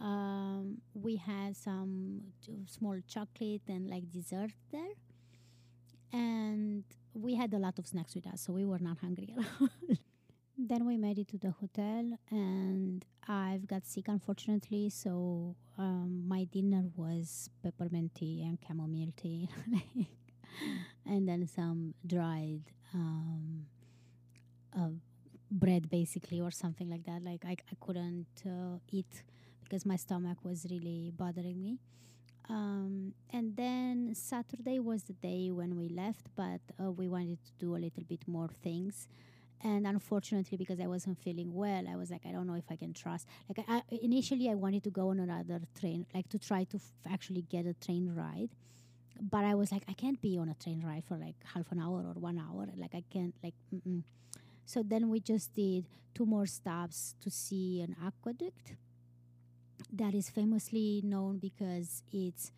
um, 0.00 0.78
we 0.94 1.16
had 1.16 1.56
some 1.56 2.22
small 2.66 2.98
chocolate 3.06 3.62
and 3.68 3.88
like 3.88 4.10
dessert 4.10 4.50
there, 4.72 4.94
and 6.12 6.84
we 7.14 7.34
had 7.34 7.52
a 7.52 7.58
lot 7.58 7.78
of 7.78 7.86
snacks 7.86 8.14
with 8.14 8.26
us, 8.26 8.42
so 8.42 8.52
we 8.52 8.64
were 8.64 8.78
not 8.78 8.98
hungry 8.98 9.34
at 9.36 9.44
all. 9.60 9.68
then 10.68 10.86
we 10.86 10.96
made 10.96 11.18
it 11.18 11.28
to 11.28 11.38
the 11.38 11.50
hotel 11.50 12.18
and 12.30 13.04
i've 13.28 13.66
got 13.66 13.86
sick 13.86 14.08
unfortunately 14.08 14.88
so 14.90 15.54
um, 15.78 16.24
my 16.28 16.44
dinner 16.44 16.84
was 16.96 17.48
peppermint 17.62 18.14
tea 18.14 18.42
and 18.42 18.58
chamomile 18.66 19.12
tea 19.16 19.48
and 21.06 21.28
then 21.28 21.46
some 21.46 21.94
dried 22.06 22.62
um, 22.94 23.66
uh, 24.76 24.88
bread 25.50 25.90
basically 25.90 26.40
or 26.40 26.50
something 26.50 26.88
like 26.88 27.04
that 27.04 27.22
like 27.24 27.44
i, 27.44 27.52
I 27.52 27.76
couldn't 27.80 28.26
uh, 28.46 28.78
eat 28.90 29.22
because 29.64 29.84
my 29.84 29.96
stomach 29.96 30.38
was 30.44 30.66
really 30.70 31.12
bothering 31.16 31.60
me 31.62 31.78
Um, 32.50 33.14
and 33.32 33.56
then 33.56 34.14
Saturday 34.14 34.78
was 34.80 35.04
the 35.10 35.14
day 35.14 35.50
when 35.50 35.72
we 35.80 35.88
left, 35.88 36.26
but 36.36 36.62
uh, 36.78 36.90
we 37.00 37.06
wanted 37.08 37.40
to 37.48 37.52
do 37.64 37.68
a 37.76 37.80
little 37.86 38.04
bit 38.04 38.22
more 38.28 38.50
things. 38.62 39.08
And 39.62 39.86
unfortunately, 39.86 40.56
because 40.56 40.80
I 40.80 40.86
wasn't 40.86 41.18
feeling 41.18 41.54
well, 41.54 41.84
I 41.86 41.96
was 41.96 42.10
like, 42.10 42.22
I 42.26 42.32
don't 42.32 42.46
know 42.46 42.54
if 42.54 42.64
I 42.70 42.76
can 42.76 42.94
trust. 42.94 43.26
Like, 43.48 43.66
I, 43.68 43.76
I, 43.76 43.82
initially, 44.02 44.48
I 44.48 44.54
wanted 44.54 44.84
to 44.84 44.90
go 44.90 45.10
on 45.10 45.20
another 45.20 45.60
train, 45.78 46.06
like 46.14 46.28
to 46.30 46.38
try 46.38 46.64
to 46.64 46.76
f- 46.78 47.12
actually 47.12 47.42
get 47.42 47.66
a 47.66 47.74
train 47.74 48.14
ride. 48.14 48.48
But 49.20 49.44
I 49.44 49.54
was 49.54 49.70
like, 49.70 49.82
I 49.86 49.92
can't 49.92 50.20
be 50.22 50.38
on 50.38 50.48
a 50.48 50.54
train 50.54 50.82
ride 50.82 51.04
for 51.04 51.18
like 51.18 51.34
half 51.54 51.70
an 51.72 51.78
hour 51.78 51.98
or 51.98 52.14
one 52.14 52.38
hour. 52.38 52.68
Like, 52.74 52.94
I 52.94 53.04
can't, 53.12 53.34
like, 53.44 53.54
mm-mm. 53.74 54.02
So 54.64 54.82
then 54.82 55.10
we 55.10 55.20
just 55.20 55.52
did 55.54 55.84
two 56.14 56.24
more 56.24 56.46
stops 56.46 57.14
to 57.20 57.30
see 57.30 57.82
an 57.82 57.96
aqueduct 58.02 58.76
that 59.92 60.14
is 60.14 60.30
famously 60.30 61.02
known 61.04 61.38
because 61.38 62.02
it's 62.12 62.52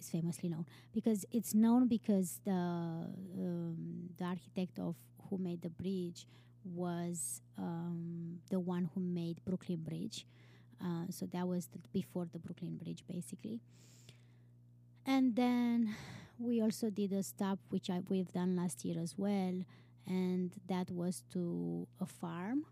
it's 0.00 0.08
famously 0.08 0.48
known 0.48 0.64
because 0.94 1.26
it's 1.30 1.54
known 1.54 1.86
because 1.86 2.40
the 2.44 2.52
um, 2.52 4.08
the 4.16 4.24
architect 4.24 4.78
of 4.78 4.96
who 5.28 5.36
made 5.36 5.60
the 5.60 5.68
bridge 5.68 6.26
was 6.64 7.42
um, 7.58 8.38
the 8.50 8.58
one 8.58 8.88
who 8.94 9.00
made 9.00 9.44
Brooklyn 9.44 9.82
Bridge. 9.82 10.26
Uh, 10.82 11.04
so 11.10 11.26
that 11.26 11.46
was 11.46 11.66
the, 11.66 11.78
before 11.92 12.26
the 12.32 12.38
Brooklyn 12.38 12.76
Bridge, 12.82 13.04
basically. 13.06 13.60
And 15.04 15.36
then 15.36 15.94
we 16.38 16.62
also 16.62 16.88
did 16.88 17.12
a 17.12 17.22
stop, 17.22 17.58
which 17.68 17.90
I, 17.90 18.00
we've 18.08 18.32
done 18.32 18.56
last 18.56 18.84
year 18.84 18.98
as 18.98 19.14
well, 19.18 19.62
and 20.06 20.50
that 20.66 20.90
was 20.90 21.24
to 21.32 21.86
a 22.00 22.06
farm 22.06 22.64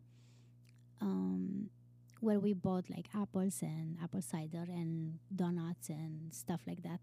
where 2.20 2.38
we 2.40 2.52
bought 2.52 2.88
like 2.90 3.06
apples 3.14 3.62
and 3.62 3.96
apple 4.02 4.22
cider 4.22 4.64
and 4.68 5.18
donuts 5.34 5.88
and 5.88 6.32
stuff 6.32 6.60
like 6.66 6.82
that. 6.82 7.00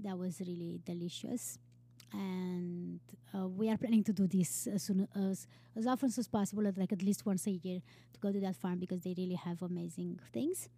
That 0.00 0.18
was 0.18 0.40
really 0.40 0.80
delicious. 0.84 1.58
And 2.12 3.00
uh, 3.34 3.48
we 3.48 3.68
are 3.70 3.76
planning 3.76 4.04
to 4.04 4.12
do 4.12 4.26
this 4.26 4.66
as 4.66 4.84
soon 4.84 5.08
as 5.14 5.46
as 5.76 5.86
often 5.86 6.10
as 6.16 6.28
possible, 6.28 6.62
like 6.76 6.92
at 6.92 7.02
least 7.02 7.26
once 7.26 7.46
a 7.46 7.52
year, 7.52 7.80
to 8.12 8.20
go 8.20 8.32
to 8.32 8.40
that 8.40 8.56
farm 8.56 8.78
because 8.78 9.00
they 9.00 9.14
really 9.16 9.34
have 9.34 9.62
amazing 9.62 10.20
things. 10.32 10.68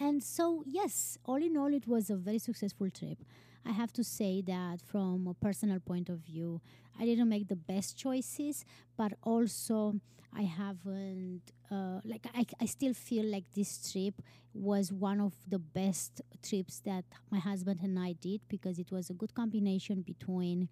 And 0.00 0.22
so, 0.22 0.62
yes, 0.64 1.18
all 1.24 1.36
in 1.36 1.56
all, 1.56 1.72
it 1.74 1.86
was 1.86 2.08
a 2.08 2.16
very 2.16 2.38
successful 2.38 2.88
trip. 2.90 3.18
I 3.66 3.72
have 3.72 3.92
to 3.94 4.04
say 4.04 4.42
that 4.42 4.80
from 4.82 5.26
a 5.26 5.34
personal 5.34 5.80
point 5.80 6.08
of 6.08 6.18
view, 6.20 6.60
I 6.98 7.04
didn't 7.04 7.28
make 7.28 7.48
the 7.48 7.56
best 7.56 7.96
choices, 7.96 8.64
but 8.96 9.12
also 9.22 10.00
I 10.34 10.42
haven't, 10.42 11.42
uh, 11.70 12.00
like, 12.04 12.26
I, 12.34 12.46
I 12.60 12.66
still 12.66 12.94
feel 12.94 13.24
like 13.24 13.44
this 13.54 13.92
trip 13.92 14.14
was 14.54 14.92
one 14.92 15.20
of 15.20 15.34
the 15.46 15.58
best 15.58 16.22
trips 16.42 16.80
that 16.80 17.04
my 17.30 17.38
husband 17.38 17.80
and 17.82 17.98
I 17.98 18.12
did 18.12 18.40
because 18.48 18.78
it 18.78 18.90
was 18.90 19.10
a 19.10 19.14
good 19.14 19.34
combination 19.34 20.02
between 20.02 20.68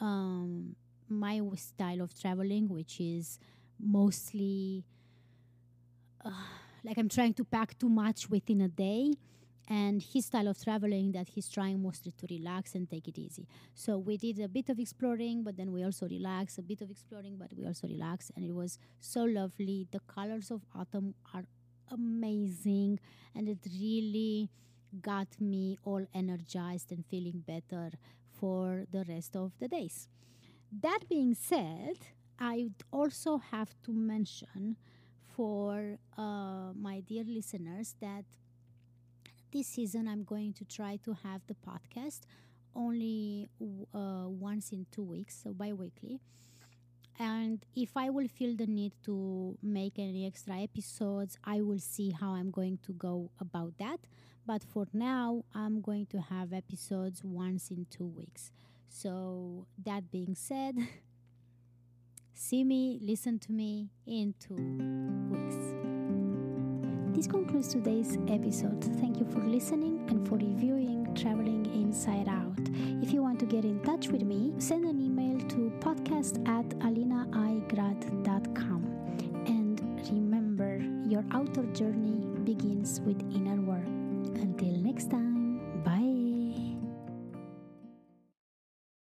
um, 0.00 0.76
my 1.08 1.40
style 1.56 2.00
of 2.00 2.18
traveling, 2.18 2.68
which 2.68 3.00
is 3.00 3.38
mostly. 3.78 4.84
Uh, 6.24 6.30
like 6.84 6.98
I'm 6.98 7.08
trying 7.08 7.34
to 7.34 7.44
pack 7.44 7.78
too 7.78 7.88
much 7.88 8.30
within 8.30 8.60
a 8.60 8.68
day 8.68 9.12
and 9.68 10.02
his 10.02 10.26
style 10.26 10.48
of 10.48 10.62
traveling 10.62 11.12
that 11.12 11.28
he's 11.28 11.48
trying 11.48 11.82
mostly 11.82 12.12
to 12.18 12.26
relax 12.30 12.74
and 12.74 12.88
take 12.88 13.08
it 13.08 13.18
easy. 13.18 13.48
So 13.74 13.98
we 13.98 14.16
did 14.16 14.38
a 14.40 14.48
bit 14.48 14.68
of 14.68 14.78
exploring, 14.78 15.42
but 15.42 15.56
then 15.56 15.72
we 15.72 15.82
also 15.84 16.06
relaxed, 16.08 16.58
a 16.58 16.62
bit 16.62 16.80
of 16.80 16.90
exploring, 16.90 17.36
but 17.38 17.50
we 17.56 17.66
also 17.66 17.88
relaxed, 17.88 18.30
and 18.36 18.44
it 18.44 18.52
was 18.54 18.78
so 19.00 19.24
lovely. 19.24 19.86
The 19.90 20.00
colors 20.00 20.50
of 20.50 20.62
autumn 20.74 21.14
are 21.34 21.44
amazing, 21.90 23.00
and 23.34 23.48
it 23.48 23.58
really 23.80 24.50
got 25.02 25.28
me 25.40 25.78
all 25.84 26.06
energized 26.14 26.92
and 26.92 27.04
feeling 27.06 27.42
better 27.46 27.90
for 28.38 28.84
the 28.92 29.04
rest 29.08 29.36
of 29.36 29.52
the 29.58 29.68
days. 29.68 30.08
That 30.72 31.08
being 31.08 31.34
said, 31.34 31.96
I 32.38 32.70
also 32.92 33.38
have 33.38 33.74
to 33.84 33.92
mention 33.92 34.76
for 35.36 35.98
uh, 36.16 36.72
my 36.74 37.00
dear 37.00 37.24
listeners 37.24 37.94
that 38.00 38.24
this 39.56 39.68
season 39.68 40.06
I'm 40.06 40.22
going 40.22 40.52
to 40.54 40.64
try 40.66 40.98
to 41.04 41.16
have 41.22 41.40
the 41.46 41.54
podcast 41.54 42.20
only 42.74 43.48
uh, 43.94 44.28
once 44.28 44.70
in 44.70 44.84
two 44.90 45.02
weeks, 45.02 45.40
so 45.42 45.54
bi 45.54 45.72
weekly. 45.72 46.20
And 47.18 47.64
if 47.74 47.96
I 47.96 48.10
will 48.10 48.28
feel 48.28 48.54
the 48.54 48.66
need 48.66 48.92
to 49.04 49.56
make 49.62 49.98
any 49.98 50.26
extra 50.26 50.58
episodes, 50.58 51.38
I 51.42 51.62
will 51.62 51.78
see 51.78 52.10
how 52.10 52.32
I'm 52.32 52.50
going 52.50 52.78
to 52.84 52.92
go 52.92 53.30
about 53.40 53.78
that. 53.78 54.00
But 54.44 54.62
for 54.62 54.86
now, 54.92 55.44
I'm 55.54 55.80
going 55.80 56.04
to 56.06 56.20
have 56.20 56.52
episodes 56.52 57.24
once 57.24 57.70
in 57.70 57.86
two 57.88 58.06
weeks. 58.06 58.52
So, 58.90 59.66
that 59.84 60.10
being 60.10 60.34
said, 60.34 60.76
see 62.34 62.62
me, 62.62 62.98
listen 63.02 63.38
to 63.38 63.52
me 63.52 63.88
in 64.06 64.34
two 64.38 64.54
weeks. 65.30 66.05
This 67.16 67.26
concludes 67.26 67.68
today's 67.68 68.18
episode. 68.28 68.84
Thank 69.00 69.18
you 69.18 69.24
for 69.32 69.38
listening 69.38 70.04
and 70.10 70.28
for 70.28 70.34
reviewing 70.34 71.14
Traveling 71.14 71.64
Inside 71.72 72.28
Out. 72.28 72.60
If 73.02 73.10
you 73.10 73.22
want 73.22 73.40
to 73.40 73.46
get 73.46 73.64
in 73.64 73.80
touch 73.80 74.08
with 74.08 74.20
me, 74.20 74.52
send 74.58 74.84
an 74.84 75.00
email 75.00 75.38
to 75.48 75.72
podcast 75.80 76.46
at 76.46 76.68
alinaigrad.com. 76.80 78.82
And 79.46 79.80
remember, 80.12 80.76
your 81.08 81.24
outer 81.32 81.64
journey 81.72 82.20
begins 82.44 83.00
with 83.00 83.18
inner 83.34 83.62
work. 83.62 83.86
Until 83.86 84.76
next 84.76 85.10
time. 85.10 85.35